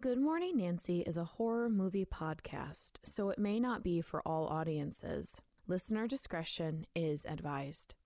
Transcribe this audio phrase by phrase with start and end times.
[0.00, 4.46] Good Morning Nancy is a horror movie podcast, so it may not be for all
[4.46, 5.42] audiences.
[5.66, 7.96] Listener discretion is advised.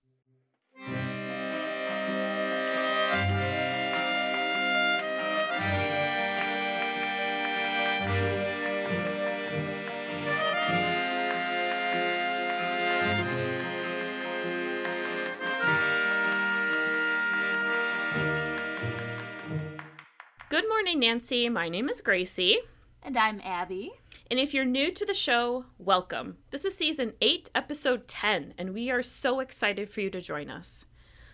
[20.53, 21.49] Good morning, Nancy.
[21.49, 22.59] My name is Gracie.
[23.01, 23.91] And I'm Abby.
[24.29, 26.37] And if you're new to the show, welcome.
[26.51, 30.51] This is season 8, episode 10, and we are so excited for you to join
[30.51, 30.85] us.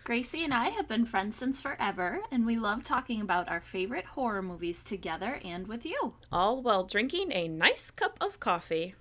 [0.04, 4.06] Gracie and I have been friends since forever, and we love talking about our favorite
[4.06, 6.14] horror movies together and with you.
[6.32, 8.94] All while drinking a nice cup of coffee.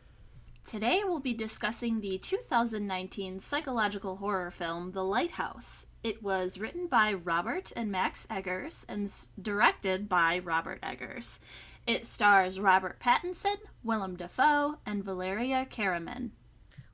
[0.66, 5.88] Today we'll be discussing the 2019 psychological horror film The Lighthouse.
[6.04, 11.40] It was written by Robert and Max Eggers and directed by Robert Eggers.
[11.88, 16.32] It stars Robert Pattinson, Willem Dafoe, and Valeriia Karaman.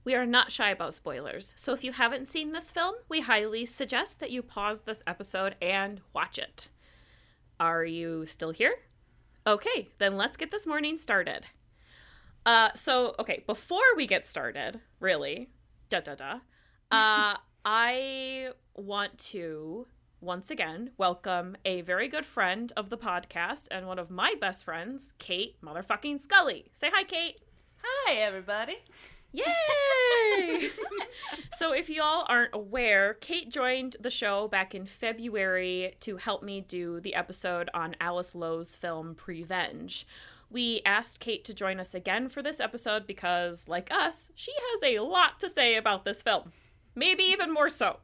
[0.05, 3.65] We are not shy about spoilers, so if you haven't seen this film, we highly
[3.65, 6.69] suggest that you pause this episode and watch it.
[7.59, 8.75] Are you still here?
[9.47, 11.45] Okay, then let's get this morning started.
[12.45, 15.49] Uh, so okay, before we get started, really,
[15.89, 16.31] da da da,
[16.91, 19.87] uh, I want to
[20.21, 24.63] once again welcome a very good friend of the podcast and one of my best
[24.65, 26.65] friends, Kate motherfucking Scully.
[26.73, 27.39] Say hi, Kate.
[27.83, 28.77] Hi, everybody.
[29.31, 30.69] Yay!
[31.51, 36.61] so, if y'all aren't aware, Kate joined the show back in February to help me
[36.61, 40.05] do the episode on Alice Lowe's film Prevenge.
[40.49, 44.83] We asked Kate to join us again for this episode because, like us, she has
[44.83, 46.51] a lot to say about this film.
[46.95, 47.99] Maybe even more so.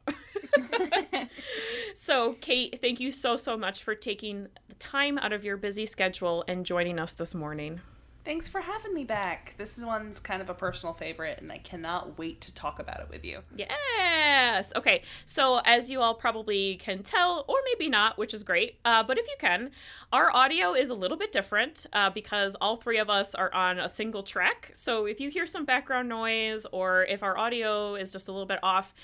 [1.94, 5.86] so, Kate, thank you so, so much for taking the time out of your busy
[5.86, 7.80] schedule and joining us this morning.
[8.24, 9.54] Thanks for having me back.
[9.58, 13.00] This is one's kind of a personal favorite, and I cannot wait to talk about
[13.00, 13.40] it with you.
[13.56, 14.72] Yes.
[14.76, 15.02] Okay.
[15.24, 19.18] So, as you all probably can tell, or maybe not, which is great, uh, but
[19.18, 19.72] if you can,
[20.12, 23.80] our audio is a little bit different uh, because all three of us are on
[23.80, 24.70] a single track.
[24.72, 28.46] So, if you hear some background noise or if our audio is just a little
[28.46, 28.94] bit off,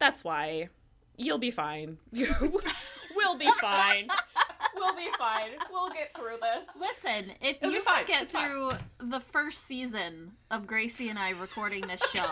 [0.00, 0.68] that's why.
[1.16, 1.98] You'll be fine.
[2.12, 4.08] we'll be fine.
[4.74, 5.50] We'll be fine.
[5.70, 6.66] We'll get through this.
[6.78, 8.04] Listen, if It'll you fine.
[8.04, 8.48] can get It's fine.
[8.48, 8.70] through
[9.00, 12.26] the first season of Gracie and I recording this show,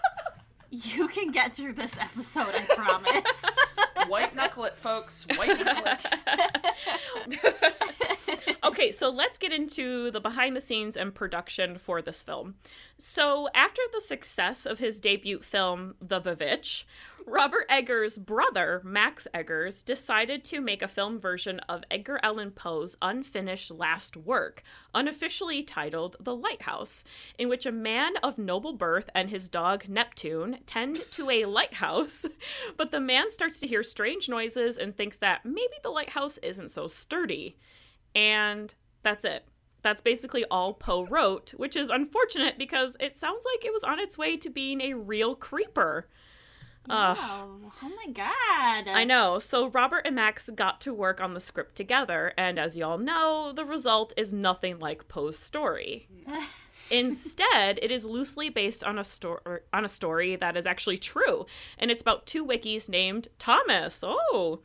[0.70, 3.42] you can get through this episode, I promise.
[4.08, 5.26] White knuckle it, folks.
[5.36, 6.04] White knuckle it.
[8.64, 12.54] okay, so let's get into the behind the scenes and production for this film.
[12.98, 16.84] So, after the success of his debut film, The Vivitch,
[17.26, 22.96] Robert Eggers' brother, Max Eggers, decided to make a film version of Edgar Allan Poe's
[23.00, 24.62] unfinished last work,
[24.94, 27.02] unofficially titled The Lighthouse,
[27.38, 32.26] in which a man of noble birth and his dog Neptune tend to a lighthouse,
[32.76, 36.70] but the man starts to hear strange noises and thinks that maybe the lighthouse isn't
[36.70, 37.56] so sturdy.
[38.14, 39.44] And that's it.
[39.82, 43.98] That's basically all Poe wrote, which is unfortunate because it sounds like it was on
[43.98, 46.08] its way to being a real creeper.
[46.88, 47.16] Ugh.
[47.20, 48.88] oh, oh my god.
[48.88, 49.38] I know.
[49.38, 53.52] So Robert and Max got to work on the script together, and as y'all know,
[53.52, 56.08] the result is nothing like Poe's story.
[56.90, 61.46] Instead, it is loosely based on a story on a story that is actually true,
[61.78, 64.04] and it's about two wickies named Thomas.
[64.06, 64.60] Oh.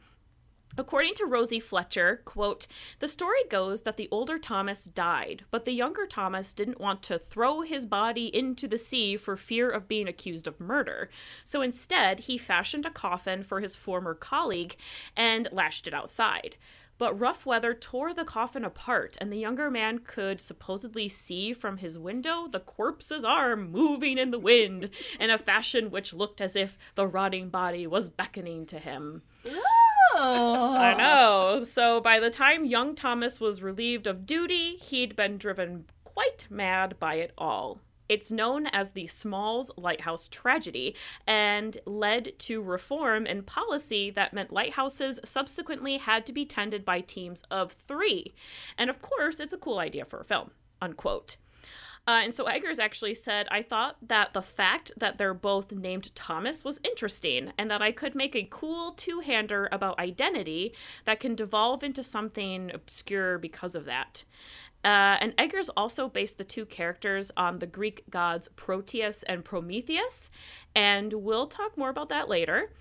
[0.80, 2.66] According to Rosie Fletcher, quote,
[3.00, 7.20] the story goes that the older Thomas died, but the younger Thomas didn't want to
[7.20, 11.10] throw his body into the sea for fear of being accused of murder.
[11.44, 14.78] So instead, he fashioned a coffin for his former colleague
[15.18, 16.56] and lashed it outside.
[16.98, 21.78] But rough weather tore the coffin apart, and the younger man could supposedly see from
[21.78, 26.56] his window the corpse's arm moving in the wind in a fashion which looked as
[26.56, 29.24] if the rotting body was beckoning to him.
[30.16, 30.76] Oh.
[30.78, 31.64] I know.
[31.64, 36.98] So by the time young Thomas was relieved of duty, he'd been driven quite mad
[37.00, 37.80] by it all.
[38.10, 40.96] It's known as the Smalls Lighthouse Tragedy
[41.28, 47.02] and led to reform in policy that meant lighthouses subsequently had to be tended by
[47.02, 48.34] teams of three.
[48.80, 50.50] And of course, it's a cool idea for a film.
[50.82, 51.38] Unquote.
[52.10, 56.16] Uh, and so Eggers actually said, I thought that the fact that they're both named
[56.16, 60.74] Thomas was interesting, and that I could make a cool two hander about identity
[61.06, 64.24] that can devolve into something obscure because of that.
[64.84, 70.32] Uh, and Eggers also based the two characters on the Greek gods Proteus and Prometheus,
[70.74, 72.72] and we'll talk more about that later.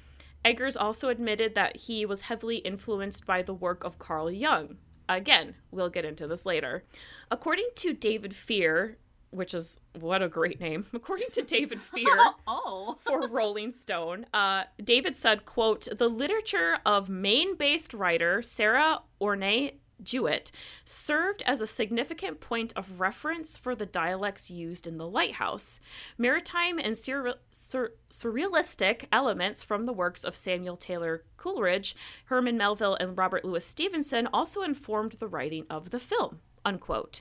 [0.42, 4.78] Eggers also admitted that he was heavily influenced by the work of Carl Jung.
[5.06, 6.84] Again, we'll get into this later.
[7.30, 8.96] According to David Fear,
[9.30, 10.86] which is what a great name.
[10.94, 12.16] According to David Fear
[12.46, 12.98] Oh.
[13.00, 19.70] for Rolling Stone, uh, David said, quote, the literature of Maine-based writer Sarah Orne
[20.00, 20.52] Jewett
[20.84, 25.80] served as a significant point of reference for the dialects used in the lighthouse.
[26.16, 31.96] Maritime and surre- sur- surrealistic elements from the works of Samuel Taylor Coleridge,
[32.26, 36.38] Herman Melville, and Robert Louis Stevenson also informed the writing of the film.
[36.64, 37.20] Unquote.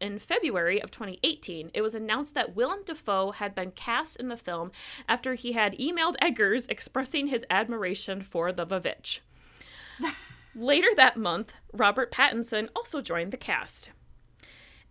[0.00, 4.36] In February of 2018, it was announced that Willem Dafoe had been cast in the
[4.36, 4.70] film
[5.08, 9.20] after he had emailed Eggers expressing his admiration for the Vavitch.
[10.54, 13.90] Later that month, Robert Pattinson also joined the cast.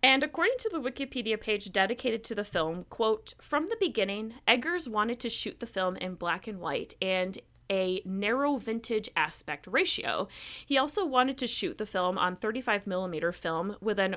[0.02, 4.88] And according to the Wikipedia page dedicated to the film, quote, from the beginning, Eggers
[4.88, 7.38] wanted to shoot the film in black and white and
[7.70, 10.28] a narrow vintage aspect ratio.
[10.64, 14.16] He also wanted to shoot the film on 35 millimeter film with an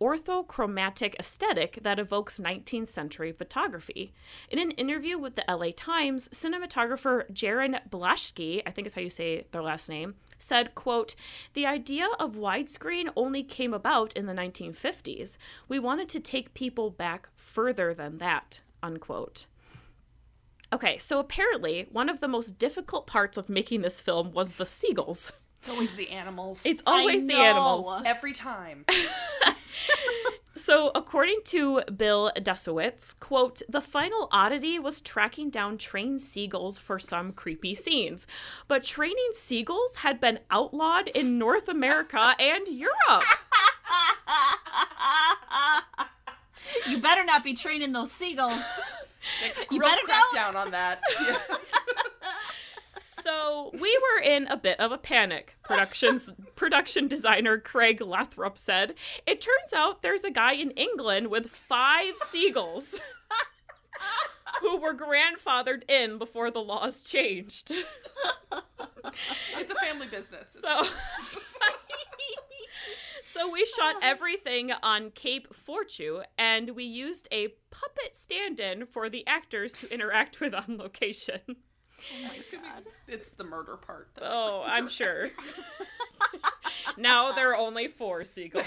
[0.00, 4.12] orthochromatic aesthetic that evokes 19th century photography.
[4.50, 9.10] In an interview with the LA Times, cinematographer Jarin Blaschke, I think is how you
[9.10, 11.14] say their last name, said, quote,
[11.54, 15.38] "The idea of widescreen only came about in the 1950s.
[15.68, 19.46] We wanted to take people back further than that." Unquote.
[20.72, 24.66] Okay, so apparently one of the most difficult parts of making this film was the
[24.66, 25.32] seagulls.
[25.60, 26.64] It's always the animals.
[26.64, 28.02] It's always the animals.
[28.04, 28.84] every time.
[30.58, 36.98] So, according to Bill Desowitz, quote, the final oddity was tracking down trained seagulls for
[36.98, 38.26] some creepy scenes.
[38.66, 43.22] But training seagulls had been outlawed in North America and Europe.
[46.88, 48.60] you better not be training those seagulls.
[49.70, 50.34] you better crack don't.
[50.34, 51.00] down on that.
[51.20, 51.38] Yeah.
[53.28, 55.58] So we were in a bit of a panic.
[55.62, 58.94] Productions production designer Craig Lathrop said,
[59.26, 62.98] "It turns out there's a guy in England with five seagulls
[64.62, 67.70] who were grandfathered in before the laws changed."
[69.56, 70.56] It's a family business.
[70.62, 70.86] So
[73.22, 79.26] So we shot everything on Cape Forchu and we used a puppet stand-in for the
[79.26, 81.56] actors to interact with on location.
[83.06, 84.08] It's the murder part.
[84.20, 85.30] Oh, I'm sure.
[86.96, 88.64] now there are only four seagulls.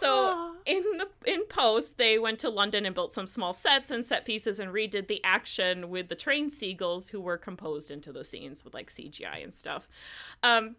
[0.00, 4.04] So in the in post, they went to London and built some small sets and
[4.04, 8.24] set pieces and redid the action with the trained seagulls who were composed into the
[8.24, 9.88] scenes with like CGI and stuff.
[10.42, 10.76] Um,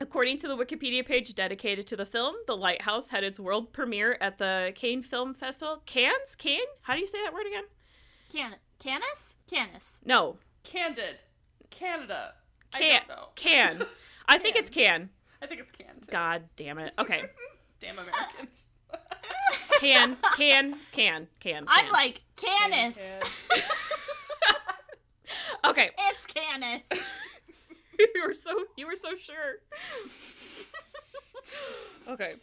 [0.00, 4.18] According to the Wikipedia page dedicated to the film, The Lighthouse had its world premiere
[4.20, 5.82] at the Cannes Film Festival.
[5.86, 6.34] Cannes?
[6.36, 6.66] Cannes?
[6.82, 7.64] How do you say that word again?
[8.30, 9.36] Can Canis?
[9.48, 9.92] Canis.
[10.04, 11.18] No, Candid.
[11.70, 12.34] Canada.
[12.72, 13.02] I Can.
[13.06, 13.28] don't know.
[13.36, 13.86] Can.
[14.26, 15.10] I think it's can.
[15.42, 16.10] I think it's can too.
[16.10, 16.92] God damn it.
[16.98, 17.22] Okay.
[17.80, 18.70] Damn Americans.
[19.80, 21.64] Can, can, can, can.
[21.68, 21.92] I'm can.
[21.92, 22.96] like Canis.
[22.96, 23.62] Can.
[25.64, 25.90] Okay.
[25.98, 26.82] It's Canis.
[28.14, 29.60] you were so you were so sure.
[32.08, 32.34] okay.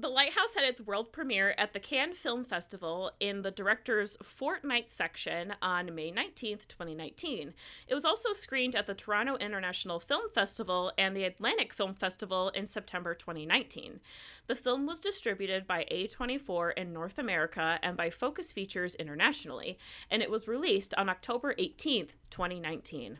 [0.00, 4.88] The Lighthouse had its world premiere at the Cannes Film Festival in the director's Fortnight
[4.88, 7.52] section on May 19th, 2019.
[7.86, 12.48] It was also screened at the Toronto International Film Festival and the Atlantic Film Festival
[12.50, 14.00] in September 2019.
[14.46, 19.76] The film was distributed by A24 in North America and by Focus Features internationally,
[20.10, 23.18] and it was released on October 18th, 2019.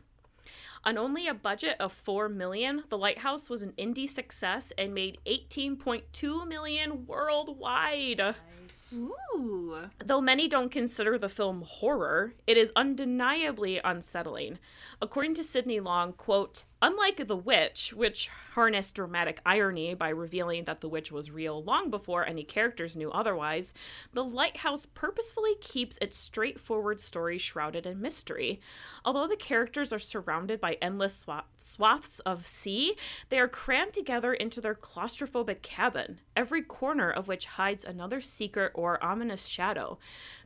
[0.83, 5.19] On only a budget of 4 million, The Lighthouse was an indie success and made
[5.25, 8.17] 18.2 million worldwide.
[8.17, 8.93] Nice.
[8.95, 9.89] Ooh.
[10.03, 14.59] Though many don't consider the film horror, it is undeniably unsettling.
[15.01, 20.81] According to Sidney Long, quote, Unlike The Witch, which harnessed dramatic irony by revealing that
[20.81, 23.75] the witch was real long before any characters knew otherwise,
[24.13, 28.59] The Lighthouse purposefully keeps its straightforward story shrouded in mystery.
[29.05, 32.95] Although the characters are surrounded by endless swa- swaths of sea,
[33.29, 38.71] they are crammed together into their claustrophobic cabin, every corner of which hides another secret
[38.73, 39.99] or ominous shadow.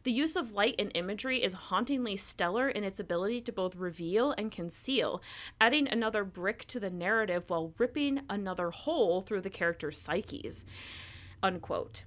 [0.06, 4.36] The use of light and imagery is hauntingly stellar in its ability to both reveal
[4.38, 5.20] and conceal,
[5.60, 10.64] adding another brick to the narrative while ripping another hole through the characters' psyches.
[11.42, 12.04] Unquote.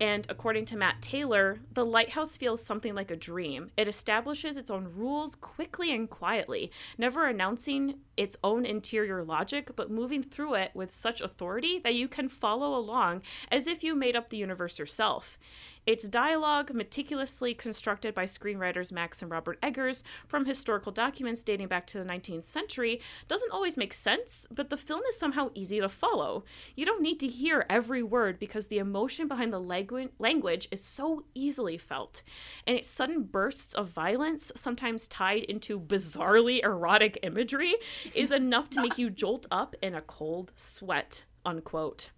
[0.00, 3.70] And according to Matt Taylor, the lighthouse feels something like a dream.
[3.76, 9.92] It establishes its own rules quickly and quietly, never announcing its own interior logic, but
[9.92, 14.16] moving through it with such authority that you can follow along as if you made
[14.16, 15.38] up the universe yourself.
[15.84, 21.86] Its dialogue, meticulously constructed by screenwriters Max and Robert Eggers from historical documents dating back
[21.88, 25.88] to the 19th century, doesn't always make sense, but the film is somehow easy to
[25.88, 26.44] follow.
[26.76, 30.84] You don't need to hear every word because the emotion behind the langu- language is
[30.84, 32.22] so easily felt.
[32.64, 37.74] And its sudden bursts of violence, sometimes tied into bizarrely erotic imagery,
[38.14, 41.24] is enough to make you jolt up in a cold sweat.
[41.44, 42.10] Unquote.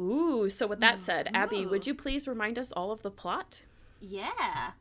[0.00, 3.10] Ooh, so with that mm, said, Abby, would you please remind us all of the
[3.10, 3.62] plot?
[4.00, 4.72] Yeah.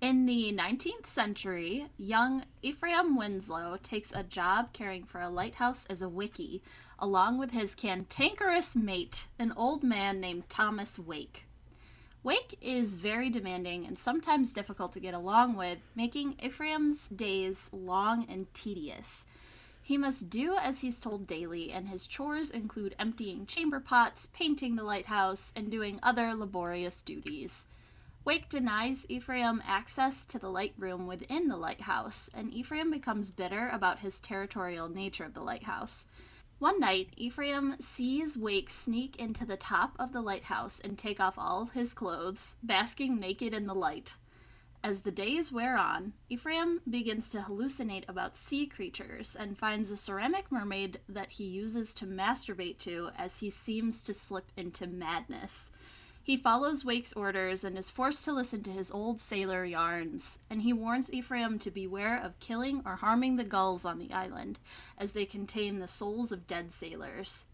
[0.00, 6.00] In the 19th century, young Ephraim Winslow takes a job caring for a lighthouse as
[6.00, 6.60] a wickie,
[6.98, 11.46] along with his cantankerous mate, an old man named Thomas Wake.
[12.22, 18.26] Wake is very demanding and sometimes difficult to get along with, making Ephraim's days long
[18.28, 19.26] and tedious.
[19.84, 24.76] He must do as he's told daily, and his chores include emptying chamber pots, painting
[24.76, 27.66] the lighthouse, and doing other laborious duties.
[28.24, 33.68] Wake denies Ephraim access to the light room within the lighthouse, and Ephraim becomes bitter
[33.70, 36.06] about his territorial nature of the lighthouse.
[36.60, 41.36] One night, Ephraim sees Wake sneak into the top of the lighthouse and take off
[41.36, 44.14] all his clothes, basking naked in the light.
[44.84, 49.96] As the days wear on, Ephraim begins to hallucinate about sea creatures and finds a
[49.96, 55.70] ceramic mermaid that he uses to masturbate to as he seems to slip into madness.
[56.24, 60.62] He follows Wake's orders and is forced to listen to his old sailor yarns, and
[60.62, 64.58] he warns Ephraim to beware of killing or harming the gulls on the island,
[64.98, 67.46] as they contain the souls of dead sailors.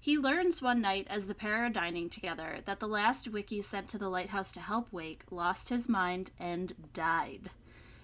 [0.00, 3.88] He learns one night as the pair are dining together that the last wickie sent
[3.88, 7.50] to the lighthouse to help Wake lost his mind and died.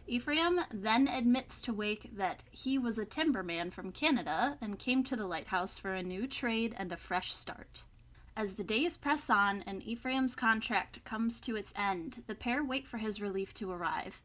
[0.09, 5.15] Ephraim then admits to Wake that he was a timberman from Canada and came to
[5.15, 7.85] the lighthouse for a new trade and a fresh start.
[8.37, 12.89] As the days press on and Ephraim's contract comes to its end, the pair wait
[12.89, 14.23] for his relief to arrive.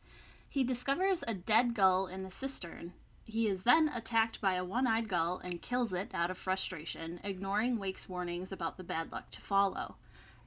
[0.49, 2.93] He discovers a dead gull in the cistern.
[3.29, 7.19] He is then attacked by a one eyed gull and kills it out of frustration,
[7.25, 9.97] ignoring Wake's warnings about the bad luck to follow.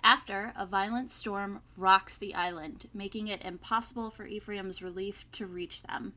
[0.03, 5.83] After, a violent storm rocks the island, making it impossible for Ephraim's relief to reach
[5.83, 6.15] them.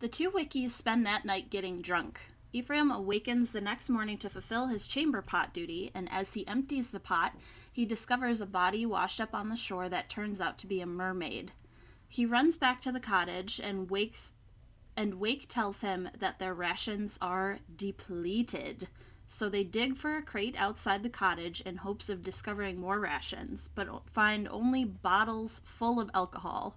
[0.00, 2.18] The two Wickies spend that night getting drunk.
[2.52, 6.90] Ephraim awakens the next morning to fulfill his chamber pot duty, and as he empties
[6.90, 7.36] the pot,
[7.72, 10.86] he discovers a body washed up on the shore that turns out to be a
[10.86, 11.52] mermaid.
[12.08, 14.32] He runs back to the cottage and wakes
[15.00, 18.86] and Wake tells him that their rations are depleted.
[19.26, 23.70] So they dig for a crate outside the cottage in hopes of discovering more rations,
[23.74, 26.76] but find only bottles full of alcohol.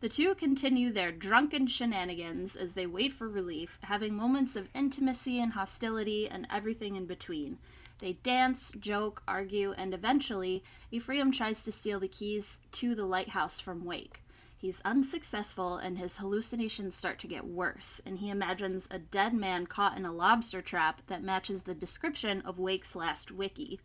[0.00, 5.38] The two continue their drunken shenanigans as they wait for relief, having moments of intimacy
[5.38, 7.58] and hostility and everything in between.
[7.98, 13.60] They dance, joke, argue, and eventually, Ephraim tries to steal the keys to the lighthouse
[13.60, 14.21] from Wake.
[14.62, 19.66] He's unsuccessful, and his hallucinations start to get worse, and he imagines a dead man
[19.66, 23.80] caught in a lobster trap that matches the description of Wake's last wickie.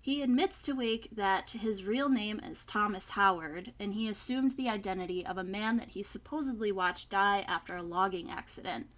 [0.00, 4.68] He admits to Wake that his real name is Thomas Howard, and he assumed the
[4.68, 8.88] identity of a man that he supposedly watched die after a logging accident.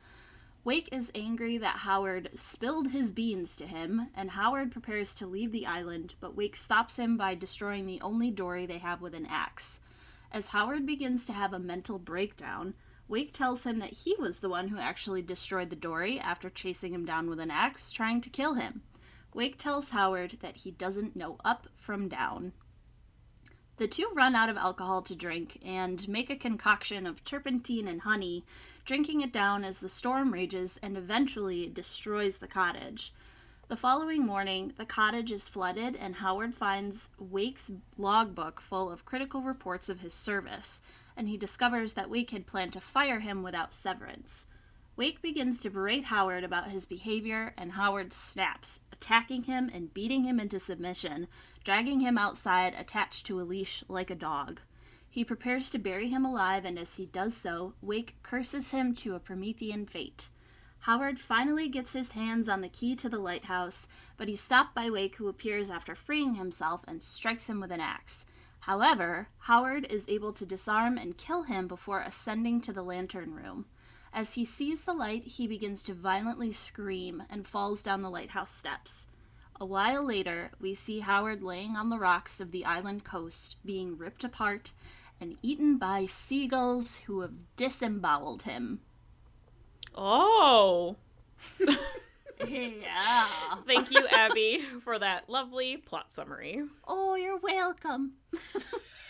[0.64, 5.52] Wake is angry that Howard spilled his beans to him, and Howard prepares to leave
[5.52, 9.26] the island, but Wake stops him by destroying the only dory they have with an
[9.26, 9.80] axe.
[10.32, 12.74] As Howard begins to have a mental breakdown,
[13.08, 16.94] Wake tells him that he was the one who actually destroyed the dory after chasing
[16.94, 18.82] him down with an axe, trying to kill him.
[19.34, 22.52] Wake tells Howard that he doesn't know up from down.
[23.78, 28.02] The two run out of alcohol to drink and make a concoction of turpentine and
[28.02, 28.44] honey,
[28.84, 33.12] drinking it down as the storm rages and eventually destroys the cottage.
[33.70, 39.42] The following morning, the cottage is flooded, and Howard finds Wake's logbook full of critical
[39.42, 40.80] reports of his service,
[41.16, 44.46] and he discovers that Wake had planned to fire him without severance.
[44.96, 50.24] Wake begins to berate Howard about his behavior, and Howard snaps, attacking him and beating
[50.24, 51.28] him into submission,
[51.62, 54.60] dragging him outside attached to a leash like a dog.
[55.08, 59.14] He prepares to bury him alive, and as he does so, Wake curses him to
[59.14, 60.28] a Promethean fate.
[60.84, 64.88] Howard finally gets his hands on the key to the lighthouse, but he's stopped by
[64.88, 68.24] Wake, who appears after freeing himself and strikes him with an axe.
[68.60, 73.66] However, Howard is able to disarm and kill him before ascending to the lantern room.
[74.12, 78.50] As he sees the light, he begins to violently scream and falls down the lighthouse
[78.50, 79.06] steps.
[79.60, 83.98] A while later, we see Howard laying on the rocks of the island coast, being
[83.98, 84.72] ripped apart
[85.20, 88.80] and eaten by seagulls who have disemboweled him.
[89.94, 90.96] Oh.
[92.46, 93.26] yeah.
[93.66, 96.62] Thank you, Abby, for that lovely plot summary.
[96.86, 98.12] Oh, you're welcome.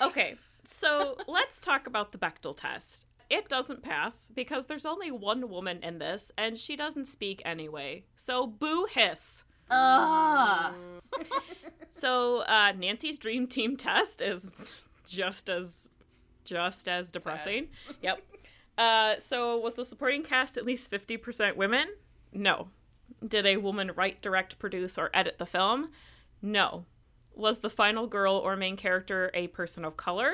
[0.02, 3.04] Okay, so let's talk about the Bechdel test.
[3.28, 8.04] It doesn't pass because there's only one woman in this, and she doesn't speak anyway.
[8.16, 9.44] So boo hiss.
[9.70, 10.72] Ugh.
[11.90, 14.72] So uh, Nancy's dream team test is
[15.06, 15.90] just as
[16.44, 17.68] just as depressing.
[18.00, 18.22] Yep.
[18.80, 21.86] Uh, so was the supporting cast at least fifty percent women?
[22.32, 22.68] No.
[23.26, 25.90] Did a woman write, direct, produce, or edit the film?
[26.40, 26.86] No.
[27.34, 30.32] Was the final girl or main character a person of color?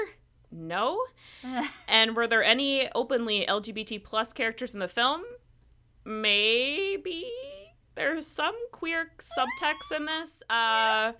[0.52, 1.06] No.
[1.88, 5.24] and were there any openly LGBT plus characters in the film?
[6.04, 7.32] Maybe.
[7.96, 10.42] There's some queer subtext in this.
[10.48, 11.12] Uh,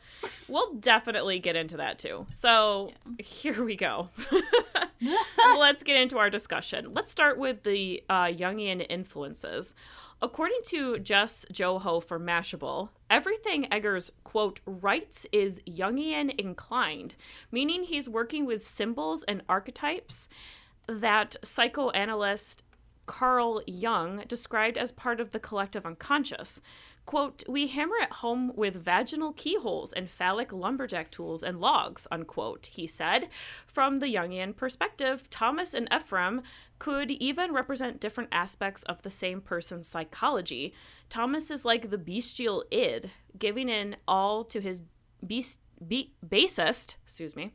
[0.46, 2.26] we'll definitely get into that too.
[2.30, 4.10] So here we go.
[5.58, 6.92] Let's get into our discussion.
[6.92, 9.74] Let's start with the uh, Jungian influences.
[10.22, 17.16] According to Jess Joho for Mashable, everything Eggers, quote, writes is Jungian inclined,
[17.50, 20.28] meaning he's working with symbols and archetypes
[20.88, 22.62] that psychoanalyst
[23.06, 26.60] Carl Jung described as part of the collective unconscious.
[27.06, 32.66] Quote, we hammer it home with vaginal keyholes and phallic lumberjack tools and logs, unquote,
[32.66, 33.28] he said.
[33.64, 36.42] From the Jungian perspective, Thomas and Ephraim
[36.80, 40.74] could even represent different aspects of the same person's psychology.
[41.08, 44.82] Thomas is like the bestial id, giving in all to his
[45.24, 47.52] beast be- basest, excuse me,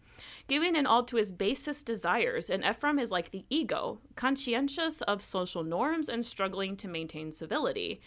[0.47, 5.21] giving in all to his basest desires, and Ephraim is like the ego, conscientious of
[5.21, 8.01] social norms and struggling to maintain civility.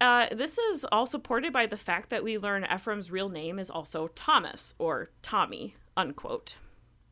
[0.00, 3.70] Uh, this is all supported by the fact that we learn Ephraim's real name is
[3.70, 6.56] also Thomas, or Tommy, unquote.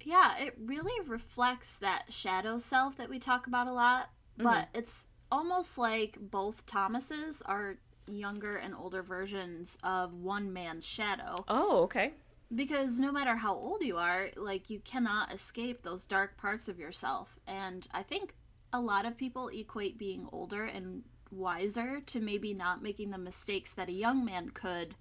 [0.02, 5.06] Yeah, it really reflects that shadow self that we talk about a lot, but it's
[5.32, 11.36] almost like both Thomases are younger and older versions of one man's shadow.
[11.48, 12.12] Oh, okay.
[12.54, 16.78] Because no matter how old you are, like you cannot escape those dark parts of
[16.78, 17.38] yourself.
[17.46, 18.34] And I think
[18.72, 23.72] a lot of people equate being older and wiser to maybe not making the mistakes
[23.72, 24.94] that a young man could,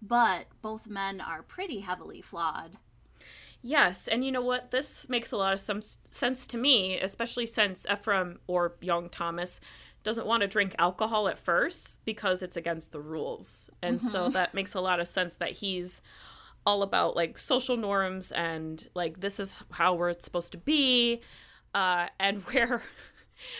[0.00, 2.78] but both men are pretty heavily flawed.
[3.66, 4.70] Yes, and you know what?
[4.72, 9.58] This makes a lot of some sense to me, especially since Ephraim or young Thomas
[10.04, 13.70] doesn't want to drink alcohol at first because it's against the rules.
[13.82, 16.02] And so that makes a lot of sense that he's
[16.66, 21.20] all about like social norms and like this is how we're supposed to be.
[21.74, 22.82] Uh, and where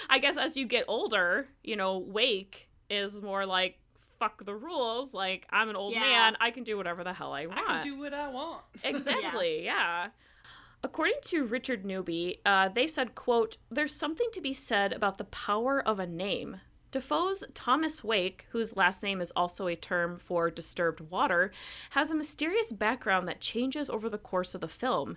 [0.09, 3.79] I guess as you get older, you know, Wake is more like
[4.21, 5.13] fuck the rules.
[5.15, 6.01] Like I'm an old Yeah.
[6.01, 7.61] man, I can do whatever the hell I want.
[7.69, 8.63] I can do what I want.
[8.85, 10.09] Exactly, yeah.
[10.85, 15.25] According to Richard Newby, uh, they said, quote, there's something to be said about the
[15.25, 16.61] power of a name.
[16.91, 21.53] Dafoe's Thomas Wake, whose last name is also a term for disturbed water,
[21.91, 25.17] has a mysterious background that changes over the course of the film.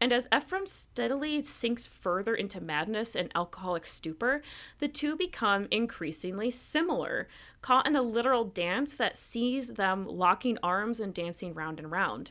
[0.00, 4.42] And as Ephraim steadily sinks further into madness and alcoholic stupor,
[4.80, 7.28] the two become increasingly similar,
[7.64, 12.30] caught in a literal dance that sees them locking arms and dancing round and round.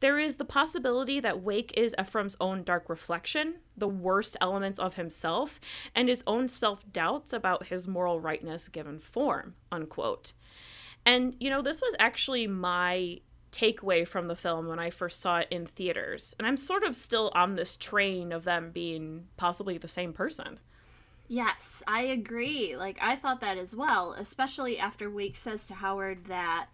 [0.00, 4.96] There is the possibility that Wake is Ephraim's own dark reflection, the worst elements of
[4.96, 5.58] himself,
[5.94, 9.54] and his own self doubts about his moral rightness given form.
[9.72, 10.34] Unquote.
[11.06, 13.20] And, you know, this was actually my
[13.52, 16.34] takeaway from the film when I first saw it in theaters.
[16.38, 20.58] And I'm sort of still on this train of them being possibly the same person.
[21.28, 22.76] Yes, I agree.
[22.76, 26.66] Like I thought that as well, especially after Wake says to Howard that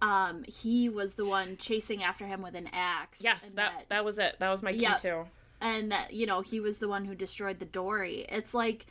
[0.00, 3.20] um he was the one chasing after him with an axe.
[3.22, 4.36] Yes, and that that was it.
[4.38, 4.98] That was my key Yep.
[5.00, 5.24] too.
[5.60, 8.24] and that you know he was the one who destroyed the dory.
[8.28, 8.86] It's like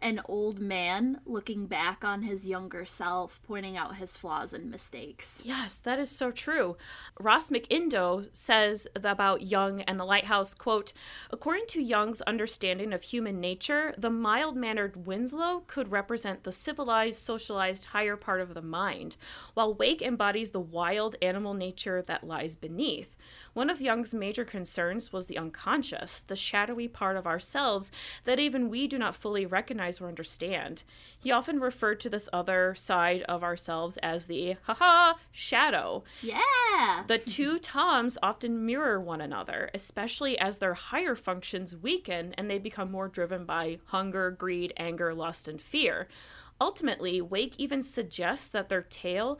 [0.00, 5.40] an old man looking back on his younger self, pointing out his flaws and mistakes.
[5.44, 6.76] Yes, that is so true.
[7.18, 10.92] Ross McIndoe says about Jung and the Lighthouse, quote,
[11.30, 17.86] According to Jung's understanding of human nature, the mild-mannered Winslow could represent the civilized, socialized
[17.86, 19.16] higher part of the mind,
[19.54, 23.16] while Wake embodies the wild animal nature that lies beneath.
[23.54, 27.90] One of Jung's major concerns was the unconscious, the shadowy part of ourselves
[28.24, 30.84] that even we do not fully recognize or understand.
[31.18, 36.04] He often referred to this other side of ourselves as the haha shadow.
[36.22, 37.04] Yeah.
[37.06, 42.58] The two Toms often mirror one another, especially as their higher functions weaken and they
[42.58, 46.08] become more driven by hunger, greed, anger, lust, and fear.
[46.60, 49.38] Ultimately, Wake even suggests that their tale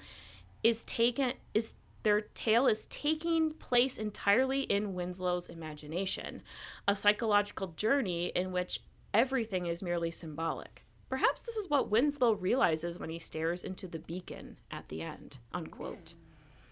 [0.63, 6.41] is taken is their tale is taking place entirely in Winslow's imagination,
[6.87, 8.79] a psychological journey in which
[9.17, 10.85] everything is merely symbolic.
[11.09, 15.39] Perhaps this is what Winslow realizes when he stares into the beacon at the end.
[15.55, 16.15] Unquote.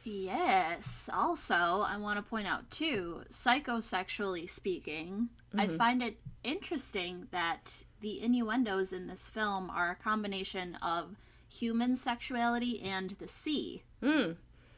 [0.05, 1.09] Yes.
[1.13, 8.21] Also, I want to point out too, psychosexually speaking, I find it interesting that the
[8.21, 11.17] innuendos in this film are a combination of
[11.49, 13.85] human sexuality and the sea.
[14.03, 14.37] Mm.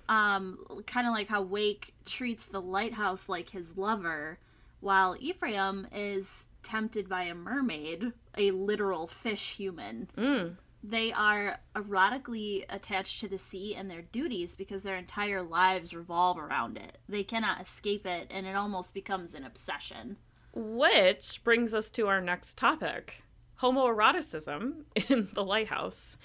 [0.09, 4.38] Um, kind of like how Wake treats the lighthouse like his lover,
[4.81, 10.11] while Ephraim is tempted by a mermaid, a literal fish human.
[10.18, 10.57] Mm.
[10.83, 16.38] They are erotically attached to the sea and their duties because their entire lives revolve
[16.38, 16.98] around it.
[17.09, 20.16] They cannot escape it, and it almost becomes an obsession.
[20.52, 23.22] Which brings us to our next topic
[23.61, 26.16] homoeroticism in the lighthouse.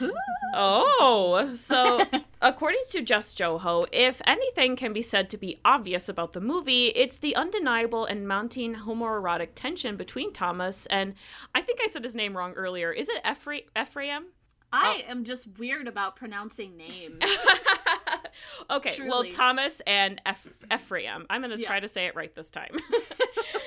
[0.54, 2.06] oh, so
[2.42, 6.88] according to Jess Joho, if anything can be said to be obvious about the movie,
[6.88, 11.14] it's the undeniable and mounting homoerotic tension between Thomas and
[11.54, 12.92] I think I said his name wrong earlier.
[12.92, 14.26] Is it Ephra- Ephraim?
[14.72, 17.22] I am just weird about pronouncing names.
[18.70, 21.26] okay, well, Thomas and Eph- Ephraim.
[21.30, 21.66] I'm going to Yeah.
[21.66, 22.76] try to say it right this time.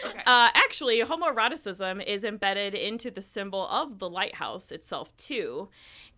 [0.06, 0.20] Okay.
[0.26, 5.70] Uh, actually, homoeroticism is embedded into the symbol of the lighthouse itself, too.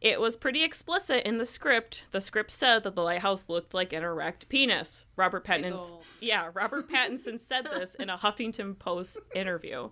[0.01, 2.03] It was pretty explicit in the script.
[2.11, 5.07] The script said that the lighthouse looked like an erect penis.
[5.15, 9.89] Robert Pattinson, yeah, Robert Pattinson said this in a Huffington Post interview.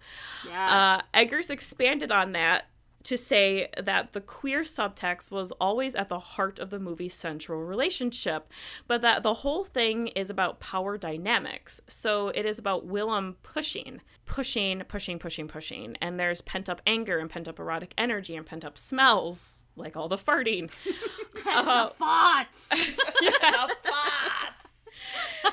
[0.47, 0.99] Yeah.
[0.99, 2.65] Uh, Eggers expanded on that
[3.04, 7.64] to say that the queer subtext was always at the heart of the movie's central
[7.64, 8.52] relationship,
[8.88, 11.82] but that the whole thing is about power dynamics.
[11.88, 15.96] So it is about Willem pushing, pushing, pushing, pushing, pushing.
[16.02, 19.96] And there's pent up anger and pent up erotic energy and pent up smells, like
[19.96, 20.72] all the farting.
[21.48, 22.68] uh, the thoughts.
[22.70, 24.60] The spots.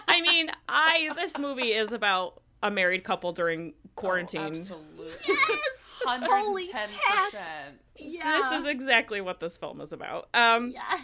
[0.09, 4.41] I mean, I this movie is about a married couple during quarantine.
[4.41, 5.07] Oh, absolutely.
[5.29, 5.97] yes.
[6.05, 7.25] Hundred Holy and ten cats.
[7.31, 7.81] percent.
[7.99, 8.39] Yeah.
[8.39, 10.29] this is exactly what this film is about.
[10.35, 11.01] Um, Yes.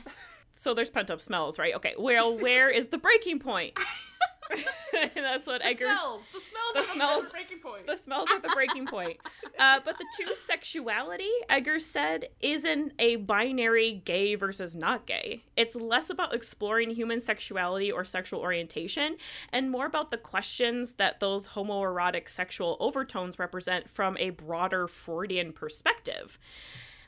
[0.57, 1.75] so there's pent up smells, right?
[1.75, 1.95] Okay.
[1.99, 3.79] Well, where is the breaking point?
[5.15, 5.79] That's what The Eggers.
[5.99, 6.23] smells.
[6.33, 6.73] The smells.
[6.75, 7.87] the are smells- the breaking point.
[7.87, 9.17] The smells are the breaking point.
[9.59, 15.45] Uh, but the two sexuality, Eggers said, isn't a binary gay versus not gay.
[15.57, 19.17] It's less about exploring human sexuality or sexual orientation
[19.53, 25.53] and more about the questions that those homoerotic sexual overtones represent from a broader Freudian
[25.53, 26.39] perspective.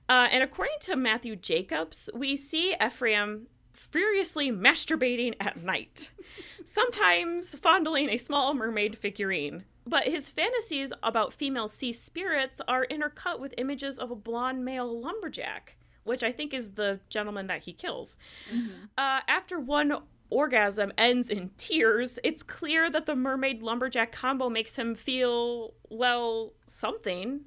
[0.09, 6.11] Uh, and according to Matthew Jacobs, we see Ephraim furiously masturbating at night,
[6.65, 9.65] sometimes fondling a small mermaid figurine.
[9.87, 14.99] But his fantasies about female sea spirits are intercut with images of a blonde male
[14.99, 18.17] lumberjack, which I think is the gentleman that he kills.
[18.97, 19.95] Uh, after one
[20.31, 26.55] orgasm ends in tears, it's clear that the mermaid lumberjack combo makes him feel, well,
[26.67, 27.43] something.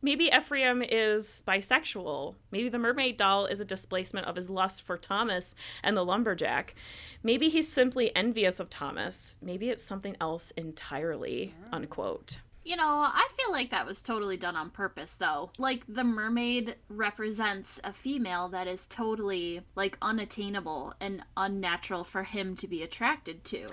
[0.00, 2.36] Maybe Ephraim is bisexual.
[2.52, 6.74] Maybe the mermaid doll is a displacement of his lust for Thomas and the lumberjack.
[7.22, 9.36] Maybe he's simply envious of Thomas.
[9.42, 11.54] Maybe it's something else entirely.
[11.72, 12.38] Unquote.
[12.64, 15.50] You know, I feel like that was totally done on purpose, though.
[15.58, 22.56] Like, the mermaid represents a female that is totally, like, unattainable and unnatural for him
[22.56, 23.68] to be attracted to.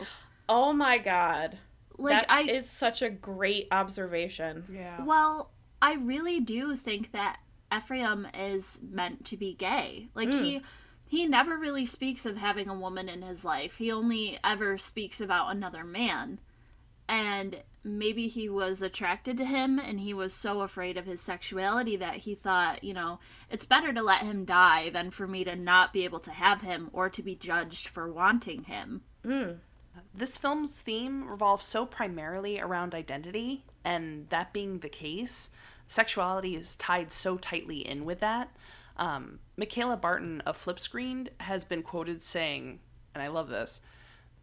[0.47, 1.57] Oh my god.
[1.97, 2.67] Like, That is I.
[2.67, 4.63] such a great observation.
[4.71, 5.03] yeah.
[5.03, 7.39] Well, I really do think that
[7.75, 10.07] Ephraim is meant to be gay.
[10.15, 10.41] Like, mm.
[10.41, 10.61] he.
[11.07, 13.77] He never really speaks of having a woman in his life.
[13.77, 16.39] He only ever speaks about another man.
[17.07, 21.95] and maybe he was attracted to him and he was so afraid of his sexuality
[21.95, 23.19] that he thought, you know,
[23.51, 26.61] it's better to let him die than for me to not be able to have
[26.61, 29.03] him or to be judged for wanting him.
[29.23, 29.57] Mm.
[30.13, 35.51] this film's theme revolves so primarily around identity, and that being the case,
[35.87, 38.49] sexuality is tied so tightly in with that.
[38.97, 42.79] Um, Michaela Barton of Flipscreen has been quoted saying,
[43.13, 43.81] and I love this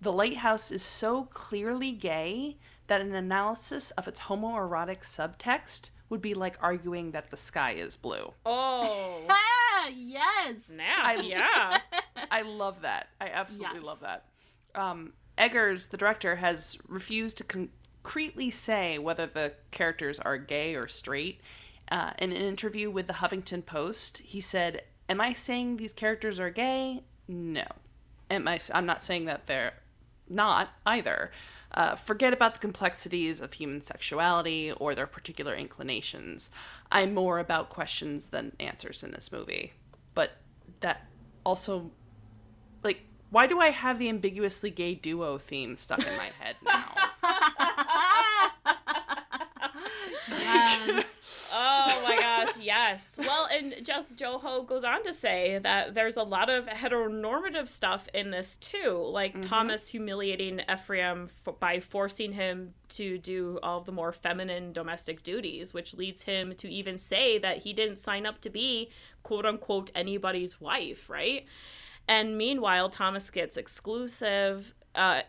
[0.01, 6.35] The lighthouse is so clearly gay that an analysis of its homoerotic subtext would be
[6.35, 8.33] like arguing that the sky is blue.
[8.45, 9.25] Oh.
[9.31, 10.65] Ah, yes.
[10.67, 10.99] Snap.
[11.07, 11.79] I- yeah.
[12.31, 13.09] I love that.
[13.21, 13.87] I absolutely Yes.
[13.87, 14.25] love that.
[14.75, 17.69] Um, Eggers, the director, has refused to
[18.03, 21.41] concretely say whether the characters are gay or straight.
[21.91, 26.41] Uh, in an interview with the Huffington Post, he said, "Am I saying these characters
[26.41, 27.03] are gay?
[27.29, 27.67] No.
[28.31, 28.59] Am I?
[28.73, 29.75] I'm not saying that they're
[30.29, 31.31] not either.
[31.75, 36.51] Uh, forget about the complexities of human sexuality or their particular inclinations.
[36.91, 39.73] I'm more about questions than answers in this movie.
[40.15, 40.33] But
[40.81, 41.07] that
[41.45, 41.91] also,
[42.83, 46.95] like, why do I have the ambiguously gay duo theme stuck in my head now?
[50.55, 51.07] Yes.
[51.55, 53.19] Oh my gosh, yes.
[53.19, 58.09] Well, and Jess Joho goes on to say that there's a lot of heteronormative stuff
[58.15, 63.93] in this too, like Thomas humiliating Ephraim f- by forcing him to do all the
[63.93, 68.41] more feminine domestic duties, which leads him to even say that he didn't sign up
[68.41, 68.89] to be
[69.23, 71.45] quote unquote anybody's wife, right?
[72.09, 75.23] And meanwhile, Thomas gets exclusive uh,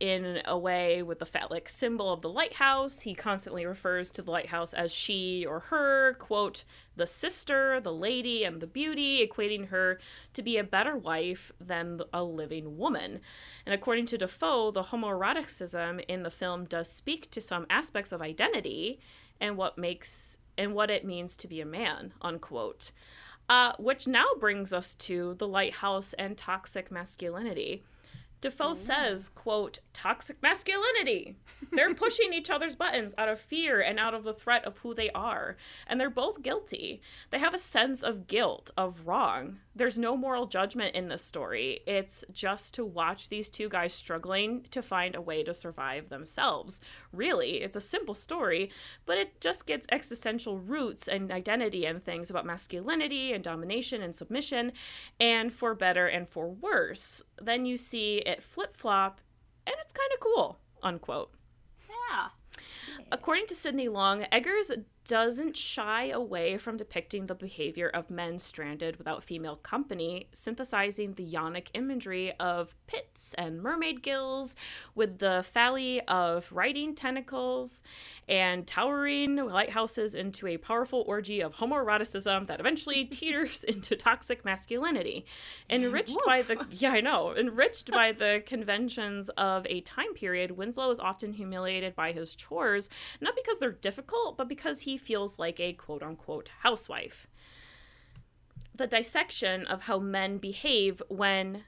[0.00, 3.02] in a way with the phallic symbol of the lighthouse.
[3.02, 6.64] He constantly refers to the lighthouse as she or her, quote,
[6.96, 10.00] the sister, the lady, and the beauty, equating her
[10.32, 13.20] to be a better wife than a living woman.
[13.66, 18.22] And according to Dafoe, the homoeroticism in the film does speak to some aspects of
[18.22, 19.00] identity
[19.38, 22.92] and what makes and what it means to be a man, unquote.
[23.48, 27.82] Uh, which now brings us to the lighthouse and toxic masculinity.
[28.40, 28.76] Dafoe mm.
[28.76, 31.36] says, quote, toxic masculinity.
[31.72, 34.94] They're pushing each other's buttons out of fear and out of the threat of who
[34.94, 35.56] they are.
[35.86, 37.00] And they're both guilty.
[37.30, 39.58] They have a sense of guilt, of wrong.
[39.74, 41.80] There's no moral judgment in this story.
[41.86, 46.80] It's just to watch these two guys struggling to find a way to survive themselves.
[47.12, 48.70] Really, it's a simple story,
[49.06, 54.14] but it just gets existential roots and identity and things about masculinity and domination and
[54.14, 54.72] submission,
[55.20, 57.22] and for better and for worse.
[57.40, 59.20] Then you see it flip flop,
[59.66, 61.32] and it's kind of cool, unquote.
[61.88, 62.28] Yeah.
[63.12, 64.70] According to Sidney Long, Eggers
[65.10, 71.26] doesn't shy away from depicting the behavior of men stranded without female company, synthesizing the
[71.26, 74.54] yonic imagery of pits and mermaid gills
[74.94, 77.82] with the phalli of writing tentacles
[78.28, 85.26] and towering lighthouses into a powerful orgy of homoeroticism that eventually teeters into toxic masculinity.
[85.68, 90.92] Enriched by the yeah, I know, enriched by the conventions of a time period, Winslow
[90.92, 92.88] is often humiliated by his chores,
[93.20, 97.26] not because they're difficult, but because he feels like a quote unquote housewife.
[98.74, 101.64] The dissection of how men behave when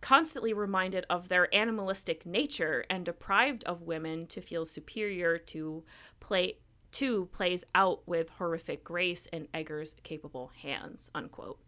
[0.00, 5.84] constantly reminded of their animalistic nature and deprived of women to feel superior to
[6.20, 6.58] play
[6.90, 11.58] to plays out with horrific grace in Eggers' capable hands unquote.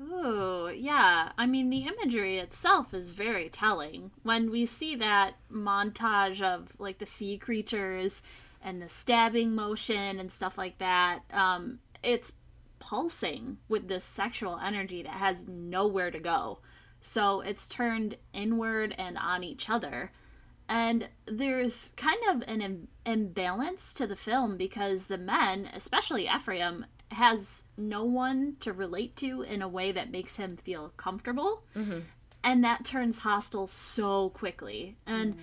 [0.00, 1.32] Ooh, yeah.
[1.38, 4.10] I mean, the imagery itself is very telling.
[4.24, 8.22] When we see that montage of like the sea creatures
[8.66, 12.32] and the stabbing motion and stuff like that, um, it's
[12.80, 16.58] pulsing with this sexual energy that has nowhere to go.
[17.00, 20.10] So it's turned inward and on each other.
[20.68, 26.86] And there's kind of an Im- imbalance to the film because the men, especially Ephraim,
[27.12, 31.62] has no one to relate to in a way that makes him feel comfortable.
[32.42, 34.96] And that turns hostile so quickly.
[35.06, 35.34] And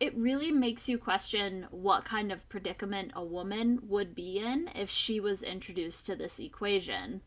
[0.00, 4.90] it really makes you question what kind of predicament a woman would be in if
[4.90, 7.20] she was introduced to this equation.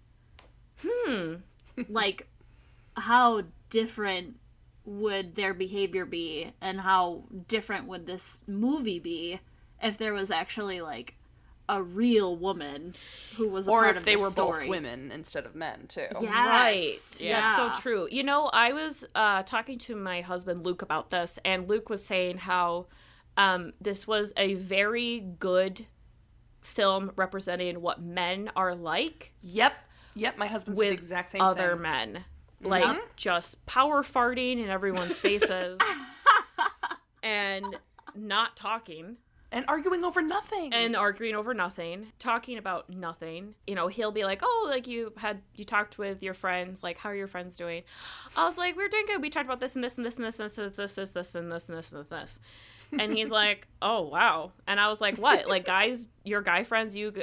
[0.86, 1.36] Hmm.
[1.90, 2.28] like,
[2.96, 4.38] how different
[4.86, 9.40] would their behavior be, and how different would this movie be
[9.82, 11.16] if there was actually, like,
[11.70, 12.96] a real woman
[13.38, 14.62] who was a or part if of they were story.
[14.66, 16.08] both women instead of men too.
[16.22, 16.32] Yes.
[16.34, 17.22] Right.
[17.22, 17.42] Yeah.
[17.42, 18.08] That's so true.
[18.12, 22.04] You know, I was uh, talking to my husband Luke about this, and Luke was
[22.04, 22.88] saying how
[23.38, 25.86] um, this was a very good
[26.62, 29.74] film representing what men are like Yep.
[30.16, 30.38] Yep.
[30.38, 31.82] My husband said with the exact same other thing.
[31.82, 32.26] men.
[32.64, 35.80] Like just power farting in everyone's faces
[37.24, 37.78] and
[38.16, 39.18] not talking
[39.52, 40.74] and arguing over nothing.
[40.74, 43.56] and arguing over nothing, talking about nothing.
[43.68, 46.98] You know, he'll be like, "Oh, like you had you talked with your friends, like
[46.98, 47.84] how are your friends doing?"
[48.36, 49.22] I was like, "We're doing good.
[49.22, 51.10] We talked about this and this and this and this and this and this this
[51.12, 52.40] this and this and this and this."
[53.00, 55.48] And he's like, "Oh, wow." And I was like, "What?
[55.48, 57.14] Like guys, your guy friends, you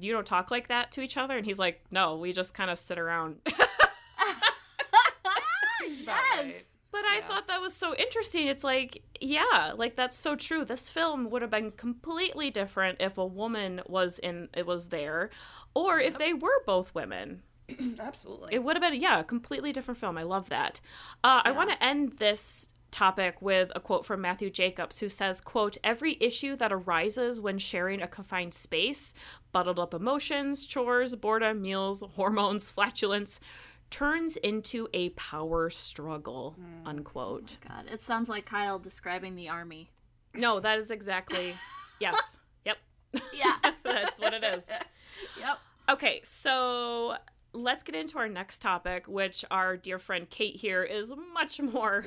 [0.00, 2.70] you don't talk like that to each other?" And he's like, "No, we just kind
[2.70, 3.36] of sit around."
[6.06, 6.64] Right.
[6.94, 8.46] But I thought that was so interesting.
[8.46, 10.64] It's like, yeah, like that's so true.
[10.64, 15.30] This film would have been completely different if a woman was in it was there
[15.74, 17.42] or if they were both women.
[17.98, 18.54] Absolutely.
[18.54, 20.16] It would have been yeah, a completely different film.
[20.16, 20.80] I love that.
[21.24, 25.40] Uh, I want to end this topic with a quote from Matthew Jacobs who says,
[25.40, 29.12] quote, every issue that arises when sharing a confined space,
[29.50, 33.40] bottled up emotions, chores, boredom, meals, hormones, flatulence,
[33.94, 37.58] turns into a power struggle, unquote.
[37.68, 39.92] God, it sounds like Kyle describing the army.
[40.34, 41.54] No, that is exactly
[42.00, 42.40] yes.
[42.64, 42.78] Yep.
[43.32, 43.54] Yeah.
[43.84, 44.68] That's what it is.
[45.40, 45.58] yep.
[45.88, 47.18] Okay, so
[47.52, 52.04] let's get into our next topic, which our dear friend Kate here is much more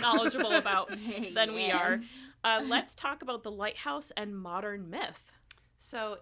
[0.00, 0.90] knowledgeable about
[1.32, 2.00] than we are.
[2.42, 5.30] Uh, let's talk about the lighthouse and modern myth.
[5.78, 6.18] So,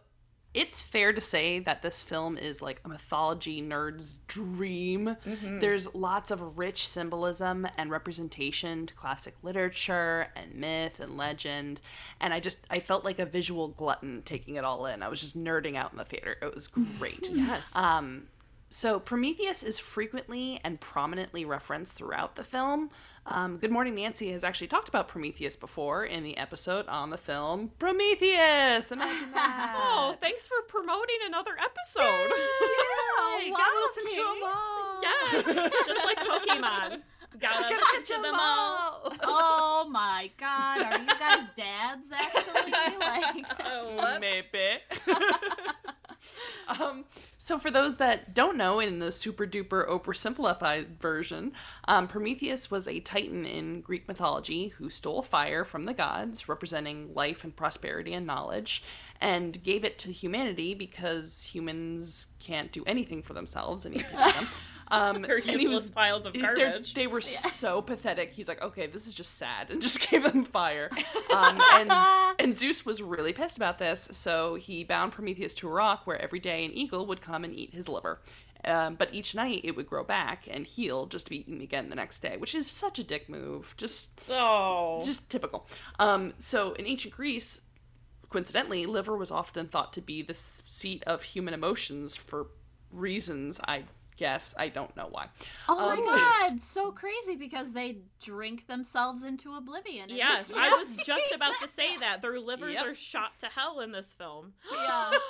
[0.53, 5.17] it's fair to say that this film is like a mythology nerd's dream.
[5.61, 11.81] There's lots of rich symbolism and representation to classic literature and myth and legend.
[12.21, 15.03] And I just, I felt like a visual glutton taking it all in.
[15.03, 16.37] I was just nerding out in the theater.
[16.43, 17.29] It was great.
[17.41, 17.75] Yes.
[17.77, 18.25] Um,
[18.71, 22.91] so Prometheus is frequently and prominently referenced throughout the film.
[23.33, 27.17] Um, Good Morning Nancy has actually talked about Prometheus before in the episode on the
[27.17, 28.91] film Prometheus.
[28.91, 29.75] Imagine that.
[29.81, 32.03] oh, thanks for promoting another episode.
[32.03, 35.01] Yay, wow, gotta listen to them all.
[35.03, 37.03] yes, just like Pokemon.
[37.39, 39.13] Gotta listen to them all.
[39.23, 42.73] Oh my god, are you guys dads actually?
[42.99, 44.19] Like, Oh.
[44.21, 44.81] Maybe.
[46.69, 47.05] um,
[47.39, 51.53] so, for those that don't know, in the super duper oversimplified version,
[51.87, 57.15] um, Prometheus was a titan in Greek mythology who stole fire from the gods, representing
[57.15, 58.83] life and prosperity and knowledge,
[59.21, 64.47] and gave it to humanity because humans can't do anything for themselves and them.
[64.91, 66.95] Um, They're and he useless was- piles of they're- garbage.
[66.95, 68.33] They were so pathetic.
[68.33, 70.91] He's like, okay, this is just sad, and just gave them fire.
[71.31, 71.93] Um, and,
[72.41, 76.21] and Zeus was really pissed about this, so he bound Prometheus to a rock where
[76.21, 78.21] every day an eagle would come and eat his liver.
[78.65, 81.89] Um, but each night it would grow back and heal just to be eaten again
[81.89, 83.75] the next day, which is such a dick move.
[83.77, 85.01] Just, Oh.
[85.05, 85.69] just typical.
[86.01, 87.61] Um, so in ancient Greece,
[88.29, 92.49] coincidentally, liver was often thought to be the seat of human emotions for
[92.91, 93.85] reasons I
[94.21, 95.27] guess I don't know why.
[95.69, 96.05] oh my Um,
[96.51, 100.11] god, so crazy because they drink themselves into oblivion.
[100.11, 102.21] Yes, I was just about to say that.
[102.23, 102.87] Their livers Yep.
[102.87, 104.53] are shot to hell in this film.
[104.73, 105.11] yeah.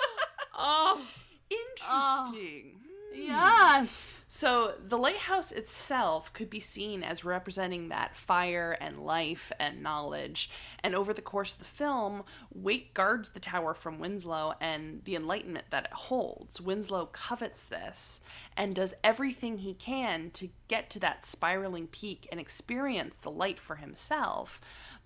[0.53, 1.01] Oh,
[1.49, 2.73] Interesting.
[2.83, 2.90] Hmm.
[3.13, 4.21] Yes.
[4.27, 10.49] So the lighthouse itself could be seen as representing that fire and life and knowledge.
[10.81, 15.17] And over the course of the film, Wake guards the tower from Winslow and the
[15.17, 16.61] enlightenment that it holds.
[16.61, 18.21] Winslow covets this
[18.55, 23.59] and does everything he can to get to that spiraling peak and experience the light
[23.59, 24.61] for himself.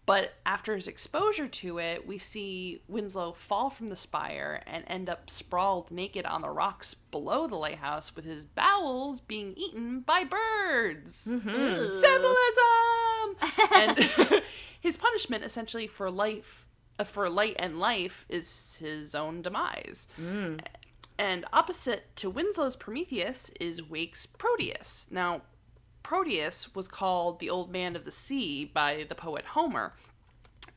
[0.05, 5.09] But after his exposure to it, we see Winslow fall from the spire and end
[5.09, 10.23] up sprawled naked on the rocks below the lighthouse with his bowels being eaten by
[10.23, 11.27] birds.
[12.01, 12.35] Symbolism!
[13.73, 14.43] and
[14.79, 16.67] his punishment essentially for life
[16.99, 20.07] uh, for light and life is his own demise.
[21.17, 25.07] And opposite to Winslow's Prometheus is Wake's Proteus.
[25.09, 25.41] Now,
[26.05, 29.93] Proteus was called the Old Man of the Sea by the poet Homer,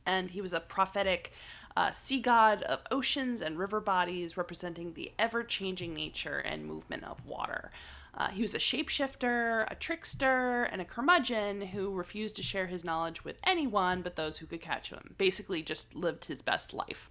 [0.06, 1.34] and he was a prophetic
[1.76, 7.04] uh, sea god of oceans and river bodies, representing the ever changing nature and movement
[7.04, 7.70] of water.
[8.14, 12.82] Uh, he was a shapeshifter, a trickster, and a curmudgeon who refused to share his
[12.82, 15.14] knowledge with anyone but those who could catch him.
[15.18, 17.10] Basically, just lived his best life.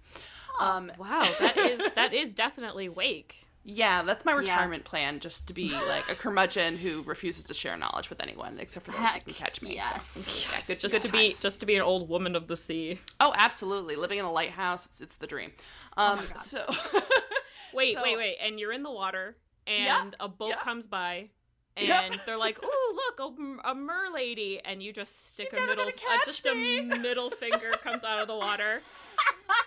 [0.58, 3.44] Um, wow, that is that is definitely Wake.
[3.64, 7.76] Yeah, that's my retirement plan, just to be like a curmudgeon who refuses to share
[7.76, 9.70] knowledge with anyone except for those Heck, who can catch me.
[9.70, 9.74] so.
[9.76, 10.46] yes.
[10.50, 13.00] Yeah, good, Just good to be just to be an old woman of the sea.
[13.20, 13.96] Oh, absolutely.
[13.96, 15.52] Living in a lighthouse, it's, it's the dream.
[15.96, 16.38] Um, God.
[16.38, 16.64] so
[17.74, 20.60] Wait, So- wait, wait, and you're in the water, and Yeah, a boat yeah.
[20.60, 21.28] comes by.
[21.76, 22.10] And Yeah.
[22.26, 26.44] they're like, "Ooh, look, a mer lady," and you just stick a middle, uh, just
[26.46, 26.78] me.
[26.78, 28.82] a middle finger comes out of the water,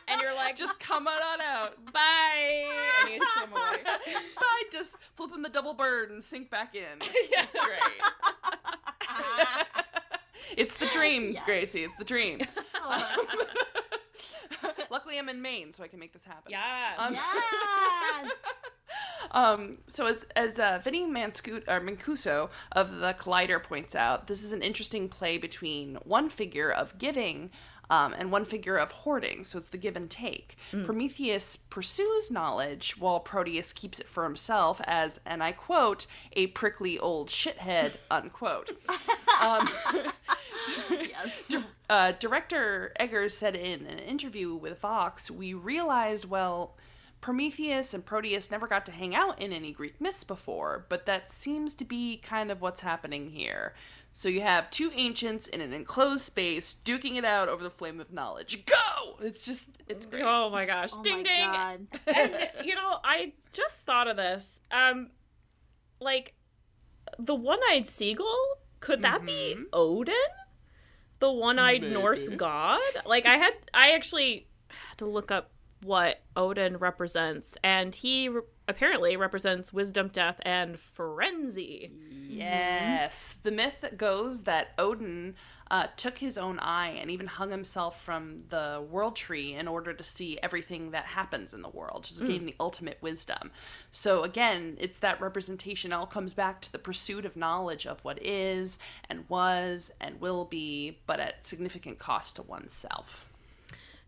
[0.07, 1.73] and you're like, just come on, out.
[1.93, 2.65] bye,
[3.03, 3.83] and you swim away.
[4.35, 4.63] Bye.
[4.71, 6.99] Just flip him the double bird and sink back in.
[7.01, 8.01] It's, it's great.
[10.57, 11.45] it's the dream, Yes.
[11.45, 11.83] Gracie.
[11.83, 12.39] It's the dream.
[12.75, 13.25] Oh,
[14.89, 16.51] Luckily, I'm in Maine, so I can make this happen.
[16.51, 16.95] Yes.
[16.99, 18.31] Um, yes.
[19.31, 24.43] Um, so as as uh, Vinny Manscu- or Mancuso of the Collider points out, this
[24.43, 27.49] is an interesting play between one figure of giving
[27.91, 29.43] um, and one figure of hoarding.
[29.43, 30.55] So it's the give and take.
[30.85, 36.97] Prometheus pursues knowledge while Proteus keeps it for himself as, and I quote, a prickly
[36.97, 38.71] old shithead, unquote.
[39.41, 39.69] um,
[40.89, 41.53] yes.
[41.89, 46.77] uh, director Eggers said in an interview with Vox, we realized, well,
[47.19, 51.29] Prometheus and Proteus never got to hang out in any Greek myths before, but that
[51.29, 53.73] seems to be kind of what's happening here.
[54.13, 57.99] So you have two ancients in an enclosed space duking it out over the flame
[57.99, 58.65] of knowledge.
[58.65, 59.17] Go!
[59.21, 60.23] It's just, it's great.
[60.25, 60.89] Oh my gosh!
[60.93, 61.47] Oh ding my ding!
[61.51, 61.87] God.
[62.15, 64.61] and you know, I just thought of this.
[64.69, 65.11] Um,
[65.99, 66.33] like
[67.17, 68.57] the one-eyed seagull.
[68.79, 70.15] Could that be Odin?
[71.19, 72.81] The one-eyed Norse god?
[73.05, 75.51] Like I had, I actually had to look up
[75.83, 81.91] what Odin represents, and he re- apparently represents wisdom, death, and frenzy.
[82.31, 83.35] Yes.
[83.43, 85.35] The myth goes that Odin
[85.69, 89.93] uh, took his own eye and even hung himself from the world tree in order
[89.93, 93.51] to see everything that happens in the world, to gain the ultimate wisdom.
[93.89, 95.93] So, again, it's that representation.
[95.93, 98.77] All comes back to the pursuit of knowledge of what is
[99.09, 103.27] and was and will be, but at significant cost to oneself.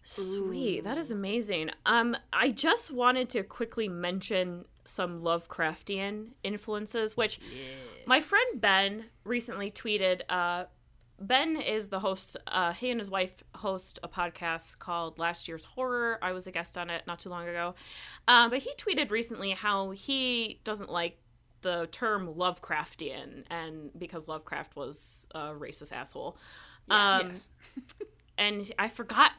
[0.03, 0.84] Sweet.
[0.84, 1.71] That is amazing.
[1.86, 7.39] Um, I just wanted to quickly mention some Lovecraftian influences, which
[8.05, 10.21] my friend Ben recently tweeted.
[10.29, 10.65] Uh,
[11.19, 12.38] Ben is the host.
[12.47, 16.19] Uh, he and his wife host a podcast called Last Year's Horror.
[16.21, 17.75] I was a guest on it not too long ago.
[18.27, 21.17] Um, but he tweeted recently how he doesn't like
[21.61, 26.38] the term Lovecraftian, and because Lovecraft was a racist asshole.
[26.89, 27.49] Um, yes.
[28.38, 29.31] and I forgot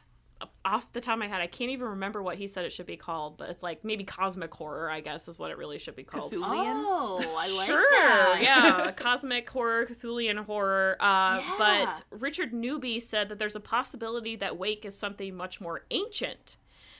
[0.63, 1.41] off the top of my head.
[1.41, 4.03] I can't even remember what he said it should be called, but it's like maybe
[4.03, 4.89] cosmic horror.
[4.89, 6.33] I guess is what it really should be called.
[6.33, 6.83] Cthulhian?
[6.85, 8.39] Oh, I like sure, that.
[8.41, 10.97] yeah, cosmic horror, Cthulhian horror.
[10.99, 11.55] Uh, Yeah.
[11.57, 16.57] But Richard Newby said that there's a possibility that Wake is something much more ancient.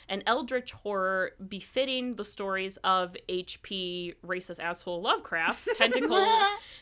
[0.07, 4.15] An eldritch horror befitting the stories of H.P.
[4.25, 6.27] racist asshole Lovecraft's tentacled,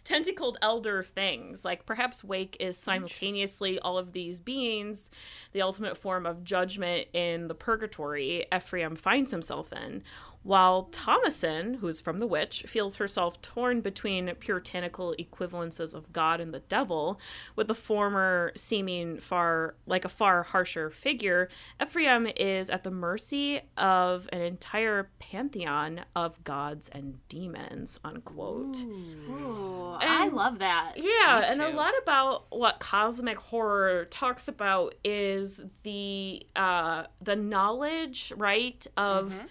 [0.03, 1.63] tentacled elder things.
[1.63, 5.09] Like perhaps Wake is simultaneously all of these beings,
[5.53, 10.03] the ultimate form of judgment in the purgatory Ephraim finds himself in,
[10.43, 16.53] while Thomasin, who's from The Witch, feels herself torn between puritanical equivalences of God and
[16.53, 17.19] the devil,
[17.55, 21.49] with the former seeming far like a far harsher figure.
[21.81, 27.99] Ephraim is at the mercy of an entire pantheon of gods and demons.
[28.03, 28.77] Unquote.
[28.83, 30.93] Ooh, I And- love that.
[30.97, 38.33] Yeah, and a lot about what cosmic horror talks about is the uh the knowledge,
[38.35, 39.43] right, of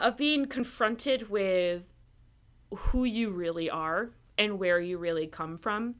[0.00, 1.82] of being confronted with
[2.74, 5.96] who you really are and where you really come from.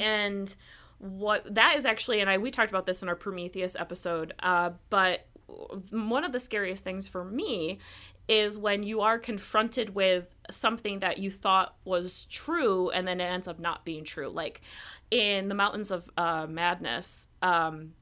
[0.00, 0.54] And
[0.98, 4.70] what that is actually and I we talked about this in our Prometheus episode, uh
[4.90, 5.26] but
[5.90, 7.78] one of the scariest things for me
[8.28, 13.24] is when you are confronted with something that you thought was true and then it
[13.24, 14.28] ends up not being true.
[14.28, 14.60] Like
[15.10, 17.92] in the Mountains of uh, Madness, um,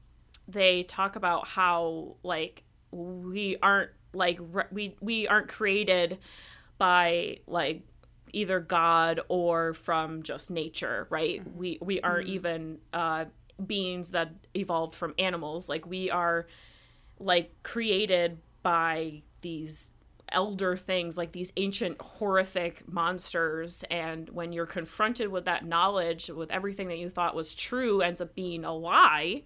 [0.47, 6.19] they talk about how like we aren't like re- we we aren't created
[6.77, 7.81] by like
[8.33, 11.41] either god or from just nature right?
[11.55, 13.25] We we aren't even uh
[13.65, 15.69] beings that evolved from animals.
[15.69, 16.47] Like we are
[17.19, 19.93] like created by these
[20.29, 23.83] elder things like these ancient horrific monsters.
[23.91, 28.21] And when you're confronted with that knowledge with everything that you thought was true ends
[28.21, 29.43] up being a lie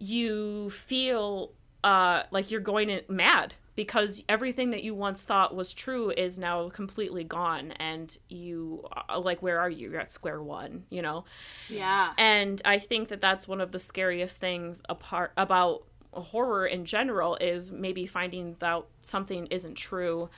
[0.00, 1.52] you feel
[1.84, 6.68] uh, like you're going mad because everything that you once thought was true is now
[6.68, 11.24] completely gone and you uh, like where are you you're at square one you know
[11.70, 12.12] Yeah.
[12.18, 17.36] and i think that that's one of the scariest things apart about horror in general
[17.40, 20.28] is maybe finding out something isn't true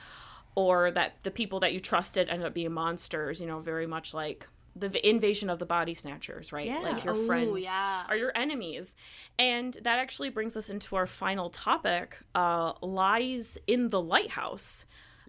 [0.55, 4.13] or that the people that you trusted end up being monsters you know very much
[4.13, 6.79] like the invasion of the body snatchers right Yeah.
[6.79, 8.03] like your Ooh, friends yeah.
[8.09, 8.95] are your enemies
[9.37, 14.85] and that actually brings us into our final topic uh, lies in the lighthouse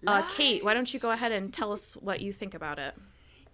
[0.07, 2.93] uh, kate why don't you go ahead and tell us what you think about it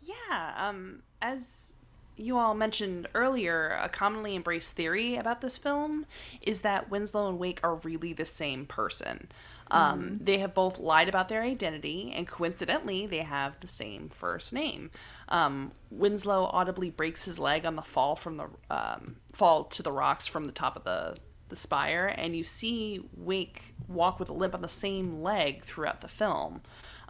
[0.02, 1.74] Yeah, um, as
[2.18, 6.06] you all mentioned earlier, a commonly embraced theory about this film
[6.42, 9.30] is that Winslow and Wake are really the same person.
[9.72, 14.52] Um, They have both lied about their identity, and coincidentally, they have the same first
[14.52, 14.92] name.
[15.32, 19.92] Um, Winslow audibly breaks his leg on the fall from the um, fall to the
[19.92, 21.18] rocks from the top of the
[21.50, 26.00] the spire, and you see Wake walk with a limp on the same leg throughout
[26.02, 26.62] the film.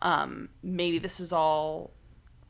[0.01, 1.91] Um, maybe this is all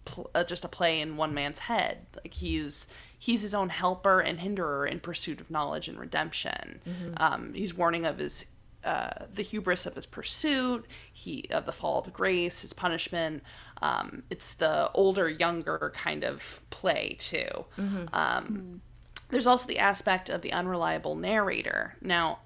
[0.06, 2.06] pl- uh, just a play in one man's head.
[2.16, 2.88] Like he's
[3.20, 6.82] he's his own helper and hinderer in pursuit of knowledge and redemption.
[7.18, 8.46] Um, he's warning of his
[8.84, 13.44] uh, the hubris of his pursuit, he of the fall of grace, his punishment.
[13.82, 17.66] Um, it's the older younger kind of play too.
[18.14, 18.82] Um,
[19.30, 21.96] there's also the aspect of the unreliable narrator.
[22.02, 22.40] Now,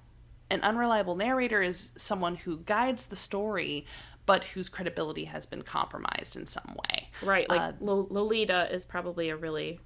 [0.50, 3.84] an unreliable narrator is someone who guides the story,
[4.24, 7.08] but whose credibility has been compromised in some way.
[7.22, 9.80] Right, like Uh, Lo- Lolita is probably a really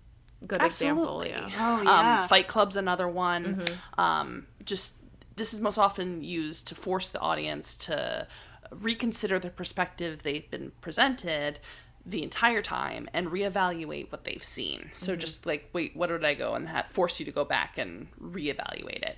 [0.46, 1.22] good example.
[1.22, 1.30] Absolutely.
[1.54, 1.78] Yeah.
[1.78, 2.22] Oh, yeah.
[2.22, 3.64] Um, Fight Club's another one.
[3.96, 4.96] Um, just
[5.40, 8.26] this is most often used to force the audience to
[8.70, 11.58] reconsider the perspective they've been presented
[12.04, 14.90] the entire time and reevaluate what they've seen.
[14.92, 17.78] So just like, wait, what did I go and ha- force you to go back
[17.78, 19.16] and reevaluate it.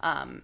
[0.00, 0.42] Um,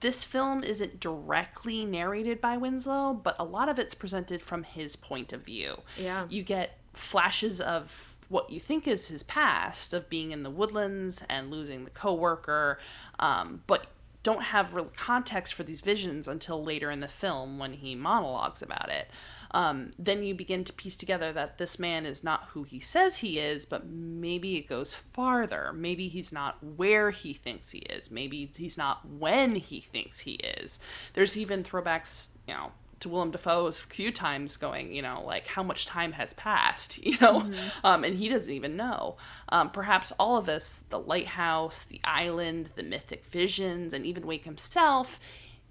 [0.00, 4.94] this film isn't directly narrated by Winslow, but a lot of it's presented from his
[4.94, 5.80] point of view.
[5.98, 6.26] Yeah.
[6.28, 11.24] You get flashes of what you think is his past of being in the woodlands
[11.30, 12.78] and losing the coworker,
[13.18, 13.86] um, but
[14.26, 18.60] don't have real context for these visions until later in the film when he monologues
[18.60, 19.08] about it.
[19.52, 23.18] Um, then you begin to piece together that this man is not who he says
[23.18, 25.72] he is, but maybe it goes farther.
[25.72, 28.10] Maybe he's not where he thinks he is.
[28.10, 30.80] Maybe he's not when he thinks he is.
[31.14, 35.46] There's even throwbacks, you know, to Willem Dafoe a few times going, you know, like
[35.46, 37.86] how much time has passed, you know, mm-hmm.
[37.86, 39.16] um, and he doesn't even know.
[39.50, 44.44] Um, perhaps all of this, the lighthouse, the island, the mythic visions, and even Wake
[44.44, 45.20] himself,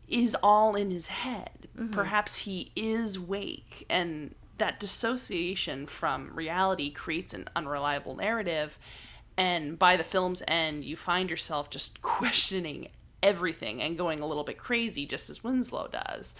[0.08, 1.68] is all in his head.
[1.78, 1.94] Mm-hmm.
[1.94, 8.78] Perhaps he is Wake, and that dissociation from reality creates an unreliable narrative.
[9.38, 12.90] And by the film's end, you find yourself just questioning
[13.22, 16.36] everything and going a little bit crazy, just as Winslow does.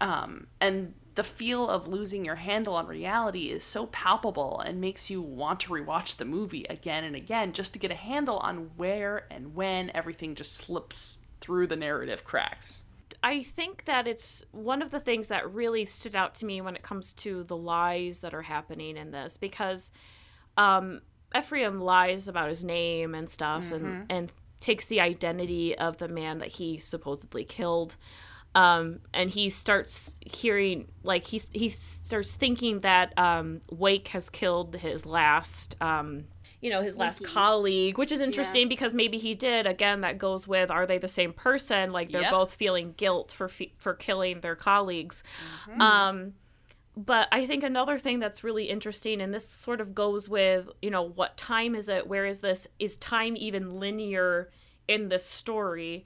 [0.00, 5.10] Um, and the feel of losing your handle on reality is so palpable and makes
[5.10, 8.70] you want to rewatch the movie again and again just to get a handle on
[8.76, 12.82] where and when everything just slips through the narrative cracks.
[13.22, 16.74] I think that it's one of the things that really stood out to me when
[16.74, 19.90] it comes to the lies that are happening in this because
[20.56, 21.02] um,
[21.36, 23.74] Ephraim lies about his name and stuff mm-hmm.
[23.74, 27.96] and, and takes the identity of the man that he supposedly killed.
[28.54, 34.74] Um, and he starts hearing like he he starts thinking that um, Wake has killed
[34.76, 36.24] his last um,
[36.60, 38.68] you know his last colleague which is interesting yeah.
[38.68, 39.66] because maybe he did.
[39.66, 41.92] Again that goes with are they the same person?
[41.92, 42.32] Like they're yep.
[42.32, 43.48] both feeling guilt for
[43.78, 45.22] for killing their colleagues.
[45.68, 45.80] Mm-hmm.
[45.80, 46.32] um
[46.96, 50.90] but i think another thing that's really interesting and this sort of goes with you
[50.90, 52.08] know what time is it?
[52.08, 52.66] Where is this?
[52.80, 54.50] Is time even linear
[54.88, 56.04] in this story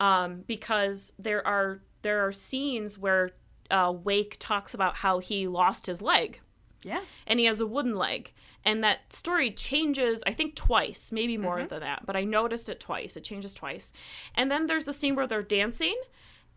[0.00, 3.32] um, because there are there are scenes where
[3.70, 6.40] uh, Wake talks about how he lost his leg.
[6.82, 7.00] Yeah.
[7.26, 8.32] And he has a wooden leg.
[8.64, 11.68] And that story changes, I think, twice, maybe more mm-hmm.
[11.68, 13.16] than that, but I noticed it twice.
[13.16, 13.92] It changes twice.
[14.34, 15.96] And then there's the scene where they're dancing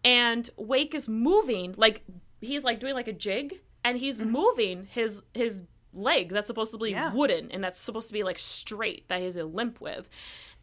[0.03, 2.03] and Wake is moving, like
[2.39, 4.31] he's like doing like a jig and he's mm-hmm.
[4.31, 5.63] moving his his
[5.93, 7.13] leg that's supposed to be yeah.
[7.13, 10.09] wooden and that's supposed to be like straight that he's a limp with.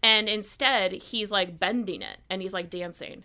[0.03, 3.25] And instead he's like bending it and he's like dancing.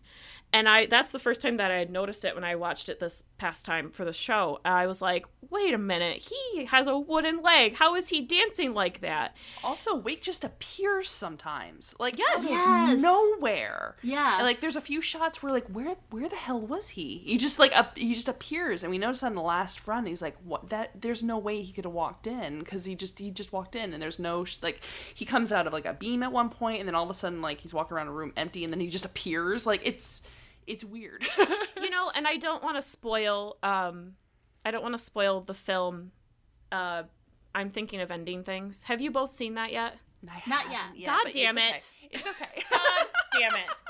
[0.52, 3.00] And i that's the first time that i had noticed it when i watched it
[3.00, 4.60] this past time for the show.
[4.64, 6.18] I was like wait a minute.
[6.18, 7.76] He has a wooden leg.
[7.76, 9.36] How is he dancing like that?
[9.64, 11.96] Also wake just appears sometimes.
[12.00, 13.00] Like yes, yes.
[13.00, 13.96] nowhere.
[14.02, 14.38] Yeah.
[14.38, 17.22] And, like there's a few shots where like where where the hell was he?
[17.26, 18.84] He just like up he just appears.
[18.84, 20.70] And we notice on the last run he's like what?
[20.70, 23.76] That there's no way he could have walked in because he just he just walked
[23.76, 24.82] in and there's no like
[25.14, 27.14] he comes out of like a beam at one point and then all of a
[27.14, 30.24] sudden like he's walking around a room empty and then he just appears like it's
[30.66, 31.26] it's weird.
[31.82, 34.14] you know, and I don't want to spoil um
[34.66, 36.12] I don't want to spoil the film
[36.72, 37.04] uh
[37.56, 38.84] I'm thinking of ending things.
[38.84, 39.98] Have you both seen that yet?
[40.48, 40.82] Not yet.
[40.96, 41.64] yet God damn it.
[41.64, 42.10] Okay.
[42.12, 42.64] It's okay.
[42.72, 43.08] God
[43.40, 43.82] damn it.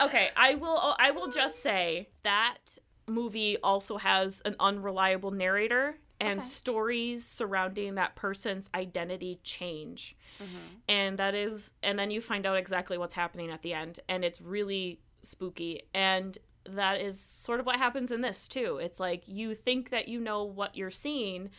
[0.00, 6.38] Okay, I will I will just say that movie also has an unreliable narrator and
[6.38, 6.48] okay.
[6.48, 10.16] stories surrounding that person's identity change.
[10.38, 10.76] Mm-hmm.
[10.88, 14.24] And that is and then you find out exactly what's happening at the end and
[14.24, 16.36] it's really spooky and
[16.66, 18.78] that is sort of what happens in this too.
[18.80, 21.50] It's like you think that you know what you're seeing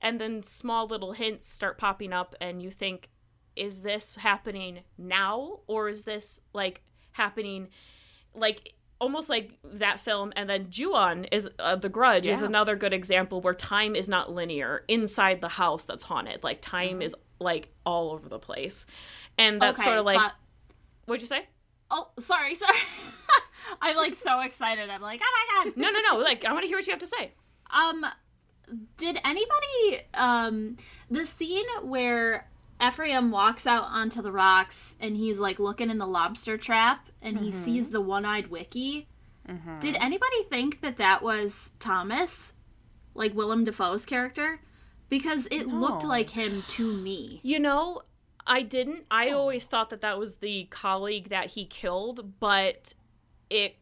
[0.00, 3.10] and then small little hints start popping up and you think
[3.56, 7.68] is this happening now or is this like happening
[8.34, 12.32] like almost like that film and then Ju-on is uh, the grudge yeah.
[12.32, 16.60] is another good example where time is not linear inside the house that's haunted like
[16.60, 17.02] time mm-hmm.
[17.02, 18.86] is like all over the place
[19.38, 20.32] and that's okay, sort of like but...
[21.06, 21.46] what'd you say
[21.90, 22.76] Oh, sorry, sorry.
[23.80, 24.90] I'm like so excited.
[24.90, 25.76] I'm like, oh my god.
[25.76, 26.18] No, no, no.
[26.18, 27.32] Like, I want to hear what you have to say.
[27.70, 28.04] Um,
[28.96, 30.76] did anybody um
[31.10, 32.48] the scene where
[32.82, 37.36] Ephraim walks out onto the rocks and he's like looking in the lobster trap and
[37.36, 37.46] mm-hmm.
[37.46, 39.06] he sees the one-eyed wickie?
[39.48, 39.80] Mm-hmm.
[39.80, 42.52] Did anybody think that that was Thomas,
[43.14, 44.60] like Willem Dafoe's character?
[45.08, 45.74] Because it no.
[45.74, 47.40] looked like him to me.
[47.42, 48.02] You know,
[48.46, 49.04] I didn't.
[49.10, 49.38] I oh.
[49.38, 52.94] always thought that that was the colleague that he killed, but
[53.50, 53.76] it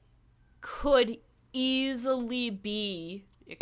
[0.60, 1.18] could
[1.52, 3.24] easily be.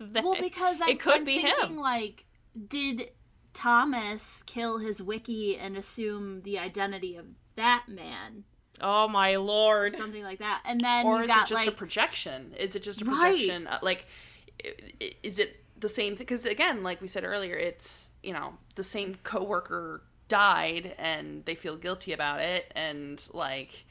[0.00, 1.76] well, because I, it could I'm be thinking, him.
[1.78, 2.24] Like,
[2.68, 3.10] did
[3.54, 7.26] Thomas kill his wickie and assume the identity of
[7.56, 8.44] that man?
[8.80, 9.92] Oh my lord!
[9.94, 12.54] Something like that, and then or is got, it just like, a projection?
[12.58, 13.66] Is it just a projection?
[13.66, 13.82] Right.
[13.82, 14.06] Like,
[15.22, 16.16] is it the same?
[16.16, 16.18] Thing?
[16.18, 21.54] Because again, like we said earlier, it's you know the same coworker died and they
[21.54, 23.84] feel guilty about it and like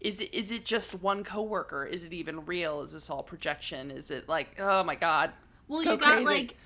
[0.00, 1.84] is it is it just one coworker?
[1.84, 2.82] Is it even real?
[2.82, 3.90] Is this all projection?
[3.90, 5.32] Is it like oh my god?
[5.66, 6.24] Well, Go you got crazy.
[6.24, 6.56] like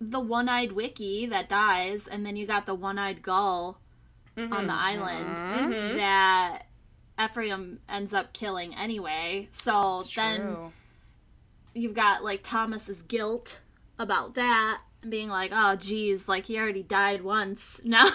[0.00, 3.80] the one-eyed wickie that dies, and then you got the one-eyed gull
[4.36, 4.52] Mm-hmm.
[4.52, 6.64] on the island that
[7.18, 9.48] Ephraim ends up killing anyway.
[9.50, 10.72] So It's then true.
[11.72, 13.60] you've got like Thomas's guilt
[13.98, 17.80] about that and being like, oh geez, like he already died once.
[17.84, 18.10] Now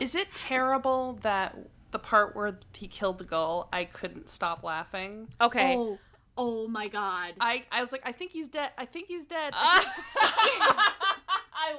[0.00, 1.56] Is it terrible that
[1.92, 5.28] the part where he killed the gull, I couldn't stop laughing?
[5.40, 5.76] Okay.
[5.76, 6.00] Oh
[6.36, 7.34] oh my god.
[7.40, 8.70] I, I was like, I think he's dead.
[8.78, 9.52] I think he's dead.
[9.54, 9.84] I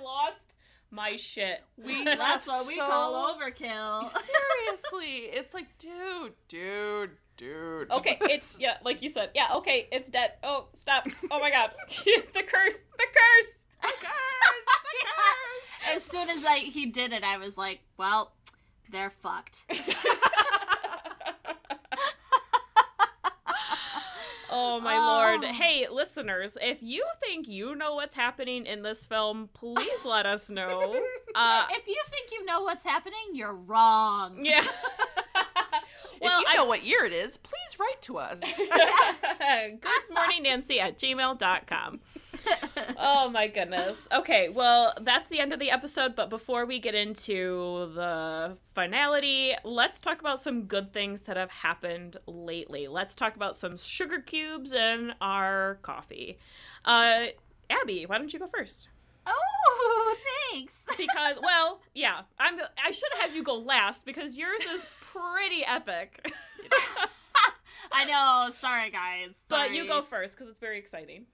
[0.04, 0.56] lost
[0.92, 1.64] my shit.
[1.78, 4.10] We That's laughed what we so- call overkill.
[4.12, 7.92] Seriously, it's like, dude, dude, dude.
[7.92, 9.30] Okay, it's yeah, like you said.
[9.34, 10.34] Yeah, okay, it's dead.
[10.44, 11.08] Oh, stop.
[11.32, 11.72] Oh my god.
[12.06, 13.66] The curse, the curse, the curse.
[13.82, 15.96] The curse.
[15.96, 18.32] As soon as I he did it, I was like, well,
[18.90, 19.64] they're fucked.
[24.56, 25.00] Oh my Oh.
[25.40, 25.44] lord.
[25.46, 30.50] Hey, listeners, if you think you know what's happening in this film, please let us
[30.50, 31.02] know.
[31.36, 34.46] Uh if you think you know what's happening, you're wrong.
[34.46, 34.62] yeah.
[36.22, 38.38] well, if you know what year it is, please write to us.
[38.44, 42.02] I good morning nancy at gmail.com
[42.98, 44.08] oh my goodness.
[44.14, 49.54] Okay well that's the end of the episode but before we get into the finality
[49.64, 52.88] let's talk about some good things that have happened lately.
[52.88, 56.38] Let's talk about some sugar cubes in our coffee.
[56.86, 57.26] Uh
[57.70, 58.90] abby why don't you go first?
[59.26, 60.16] Oh,
[60.52, 60.78] thanks.
[60.98, 66.26] because well yeah i'm i should have you go last because yours is pretty epic.
[67.96, 68.52] I know.
[68.60, 69.36] Sorry, guys.
[69.48, 71.26] but you go first because it's very exciting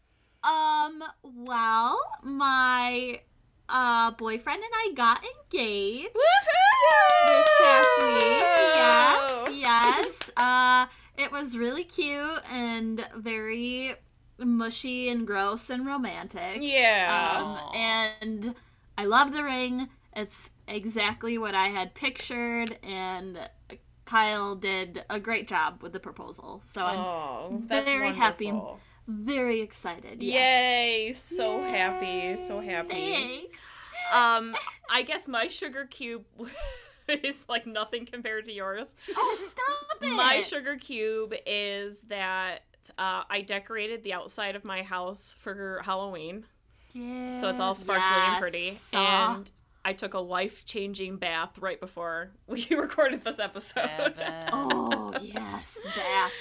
[0.43, 1.03] Um.
[1.23, 3.21] Well, my
[3.67, 8.43] uh boyfriend and I got engaged this past week.
[8.75, 10.31] Yes, yes.
[10.37, 10.87] Uh,
[11.17, 13.95] it was really cute and very
[14.37, 16.59] mushy and gross and romantic.
[16.61, 18.55] yeah Um, and
[18.97, 19.89] I love the ring.
[20.15, 23.37] It's exactly what I had pictured, and
[24.05, 26.61] Kyle did a great job with the proposal.
[26.65, 28.51] So I'm Oh, very happy.
[29.09, 29.33] Wonderful.
[29.35, 30.21] very excited.
[30.21, 30.33] Yes.
[30.33, 31.11] Yay!
[31.13, 33.13] So happy, so happy.
[33.13, 33.59] Thanks.
[34.13, 34.55] Um,
[34.89, 36.25] I guess my sugar cube
[37.07, 38.95] is like nothing compared to yours.
[39.15, 40.15] Oh, stop it.
[40.15, 42.61] My sugar cube is that
[42.97, 46.45] uh, I decorated the outside of my house for Halloween,
[46.93, 48.79] so it's all sparkly and pretty.
[48.91, 48.93] Yes.
[48.93, 49.51] And
[49.85, 54.13] I took a life changing bath right before we recorded this episode.
[54.51, 55.77] Oh, yes.
[55.95, 56.33] Baths.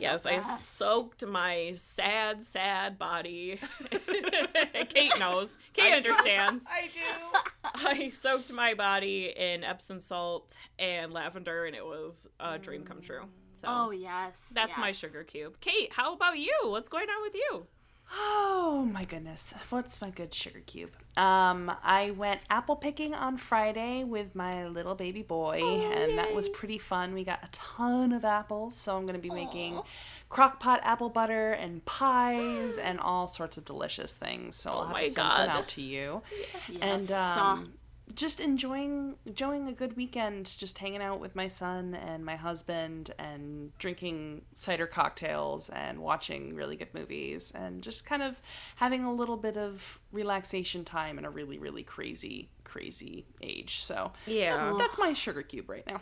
[0.00, 3.58] Yes, I soaked my sad, sad body.
[4.88, 5.58] Kate knows.
[5.72, 6.64] Kate understands.
[6.72, 8.00] I do.
[8.04, 13.00] I soaked my body in Epsom salt and lavender, and it was a dream come
[13.00, 13.24] true.
[13.54, 14.52] So Oh, yes.
[14.54, 15.56] that's my sugar cube.
[15.60, 16.54] Kate, how about you?
[16.64, 17.66] What's going on with you?
[18.14, 19.54] Oh my goodness.
[19.70, 20.90] What's my good sugar cube?
[21.16, 26.48] Um, I went apple picking on Friday with my little baby boy, and that was
[26.48, 27.14] pretty fun.
[27.14, 29.80] We got a ton of apples, so I'm going to be making
[30.28, 34.56] crock pot apple butter and pies and all sorts of delicious things.
[34.56, 35.56] So I'll have my to send some God.
[35.56, 36.22] out to you.
[36.54, 36.80] Yes.
[36.82, 37.72] And um,
[38.14, 43.12] just enjoying enjoying a good weekend, just hanging out with my son and my husband,
[43.18, 48.36] and drinking cider cocktails and watching really good movies, and just kind of
[48.76, 53.82] having a little bit of relaxation time in a really really crazy crazy age.
[53.84, 54.74] So Yeah.
[54.78, 56.00] that's my sugar cube right now.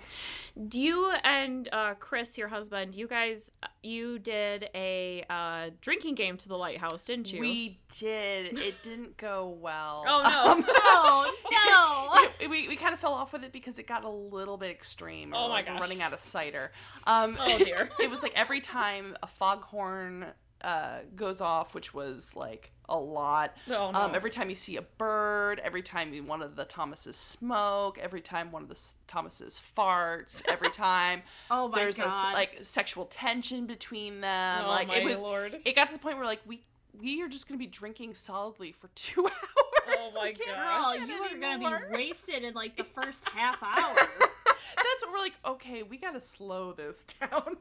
[0.69, 3.51] Do you and uh, Chris, your husband, you guys,
[3.83, 7.41] you did a uh, drinking game to the lighthouse, didn't you?
[7.41, 8.57] We did.
[8.57, 10.05] It didn't go well.
[10.07, 10.53] Oh no!
[10.53, 11.59] Um, oh, no.
[12.41, 15.33] we, we kind of fell off with it because it got a little bit extreme.
[15.35, 15.81] Oh my like, we're gosh.
[15.83, 16.73] running out of cider.
[17.07, 17.89] Um, Oh, dear.
[18.01, 20.27] it was like every time a foghorn
[20.63, 23.57] uh, goes off, which was like a lot.
[23.69, 23.99] Oh, no.
[23.99, 27.99] um, every time you see a bird, every time you, one of the Thomases smoke,
[27.99, 32.35] every time one of the s- Thomases farts, every time Oh my there's a God.
[32.35, 34.65] like sexual tension between them.
[34.67, 35.59] Oh like my it was, lord.
[35.65, 36.65] it got to the point where like we
[37.01, 39.33] we are just gonna be drinking solidly for two hours.
[39.99, 40.99] Oh my We can't gosh.
[40.99, 43.95] Girl, you are gonna be wasted in like the first half hour.
[43.95, 45.35] That's what we're like.
[45.45, 47.57] Okay, we gotta slow this down.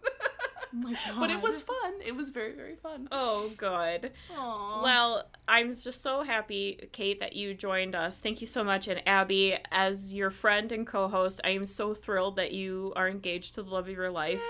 [0.73, 1.15] Oh my god.
[1.19, 1.93] but it was fun.
[2.05, 3.07] It was very very fun.
[3.11, 4.11] Oh, good.
[4.37, 4.83] Aw.
[4.83, 8.19] Well, I'm just so happy, Kate, that you joined us.
[8.19, 8.87] Thank you so much.
[8.87, 13.07] And Abby, as your friend and co host, I am so thrilled that you are
[13.09, 14.43] engaged to the love of your life.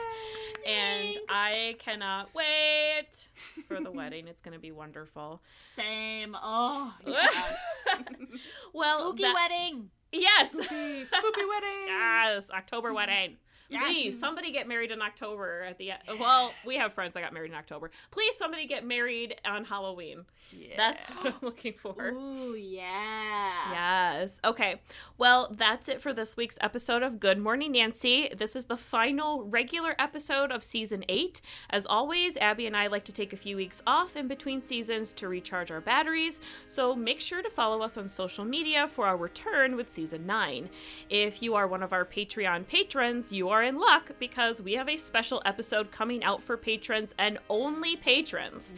[0.67, 1.19] And Thanks.
[1.29, 3.29] I cannot wait
[3.67, 4.27] for the wedding.
[4.27, 5.41] It's going to be wonderful.
[5.75, 6.35] Same.
[6.41, 7.55] Oh, yes.
[8.73, 9.89] well, Spooky that- wedding.
[10.11, 10.51] Yes.
[10.51, 11.85] Spooky wedding.
[11.87, 12.49] yes.
[12.51, 13.37] October wedding.
[13.69, 16.01] Please, somebody get married in October at the end.
[16.19, 17.91] Well, we have friends that got married in October.
[18.11, 20.25] Please, somebody get married on Halloween.
[20.51, 20.73] Yeah.
[20.77, 22.07] That's what I'm looking for.
[22.07, 23.51] Ooh, yeah.
[23.71, 24.39] Yes.
[24.43, 24.81] Okay.
[25.17, 28.29] Well, that's it for this week's episode of Good Morning Nancy.
[28.35, 31.39] This is the final regular episode of season eight.
[31.69, 35.13] As always, Abby and I like to take a few weeks off in between seasons
[35.13, 39.17] to recharge our batteries, so make sure to follow us on social media for our
[39.17, 40.69] return with season nine.
[41.09, 44.89] If you are one of our Patreon patrons, you are in luck because we have
[44.89, 48.75] a special episode coming out for patrons and only patrons.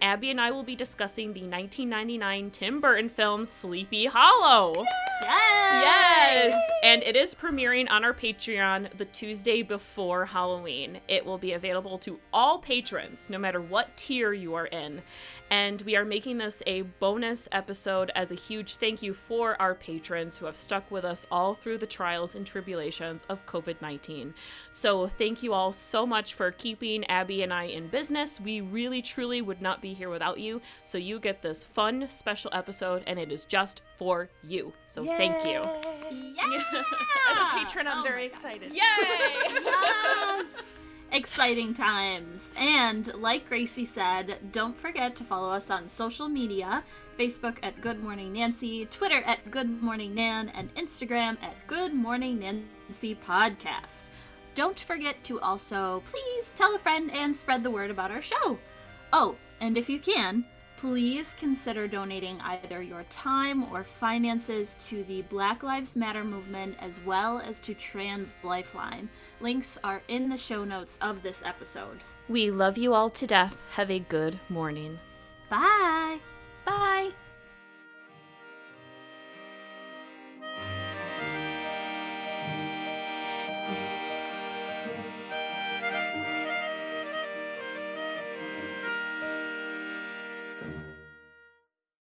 [0.00, 4.84] Abby and I will be discussing the 1999 Tim Burton film Sleepy Hollow.
[5.22, 6.70] Yes!
[6.82, 11.00] And it is premiering on our Patreon the Tuesday before Halloween.
[11.08, 15.02] It will be available to all patrons, no matter what tier you are in.
[15.50, 19.74] And we are making this a bonus episode as a huge thank you for our
[19.74, 24.13] patrons who have stuck with us all through the trials and tribulations of COVID 19.
[24.70, 28.40] So thank you all so much for keeping Abby and I in business.
[28.40, 30.60] We really, truly would not be here without you.
[30.84, 34.72] So you get this fun special episode, and it is just for you.
[34.86, 35.62] So thank you.
[36.10, 36.62] Yeah.
[37.30, 38.36] As a patron, I'm Oh very my God.
[38.36, 38.72] excited.
[38.72, 38.80] Yay!
[39.64, 40.46] Yes!
[41.12, 42.50] Exciting times.
[42.56, 46.82] And like Gracie said, don't forget to follow us on social media
[47.16, 52.40] Facebook at Good Morning Nancy, Twitter at Good Morning Nan, and Instagram at Good Morning
[52.40, 54.06] Nancy Podcast.
[54.54, 58.58] Don't forget to also please tell a friend and spread the word about our show.
[59.12, 60.44] Oh, and if you can,
[60.76, 67.00] please consider donating either your time or finances to the Black Lives Matter movement as
[67.04, 69.08] well as to Trans Lifeline.
[69.40, 72.00] Links are in the show notes of this episode.
[72.28, 73.62] we love you all to death.
[73.72, 74.98] Have a good morning.
[75.50, 76.18] Bye.
[76.64, 77.23] Bye!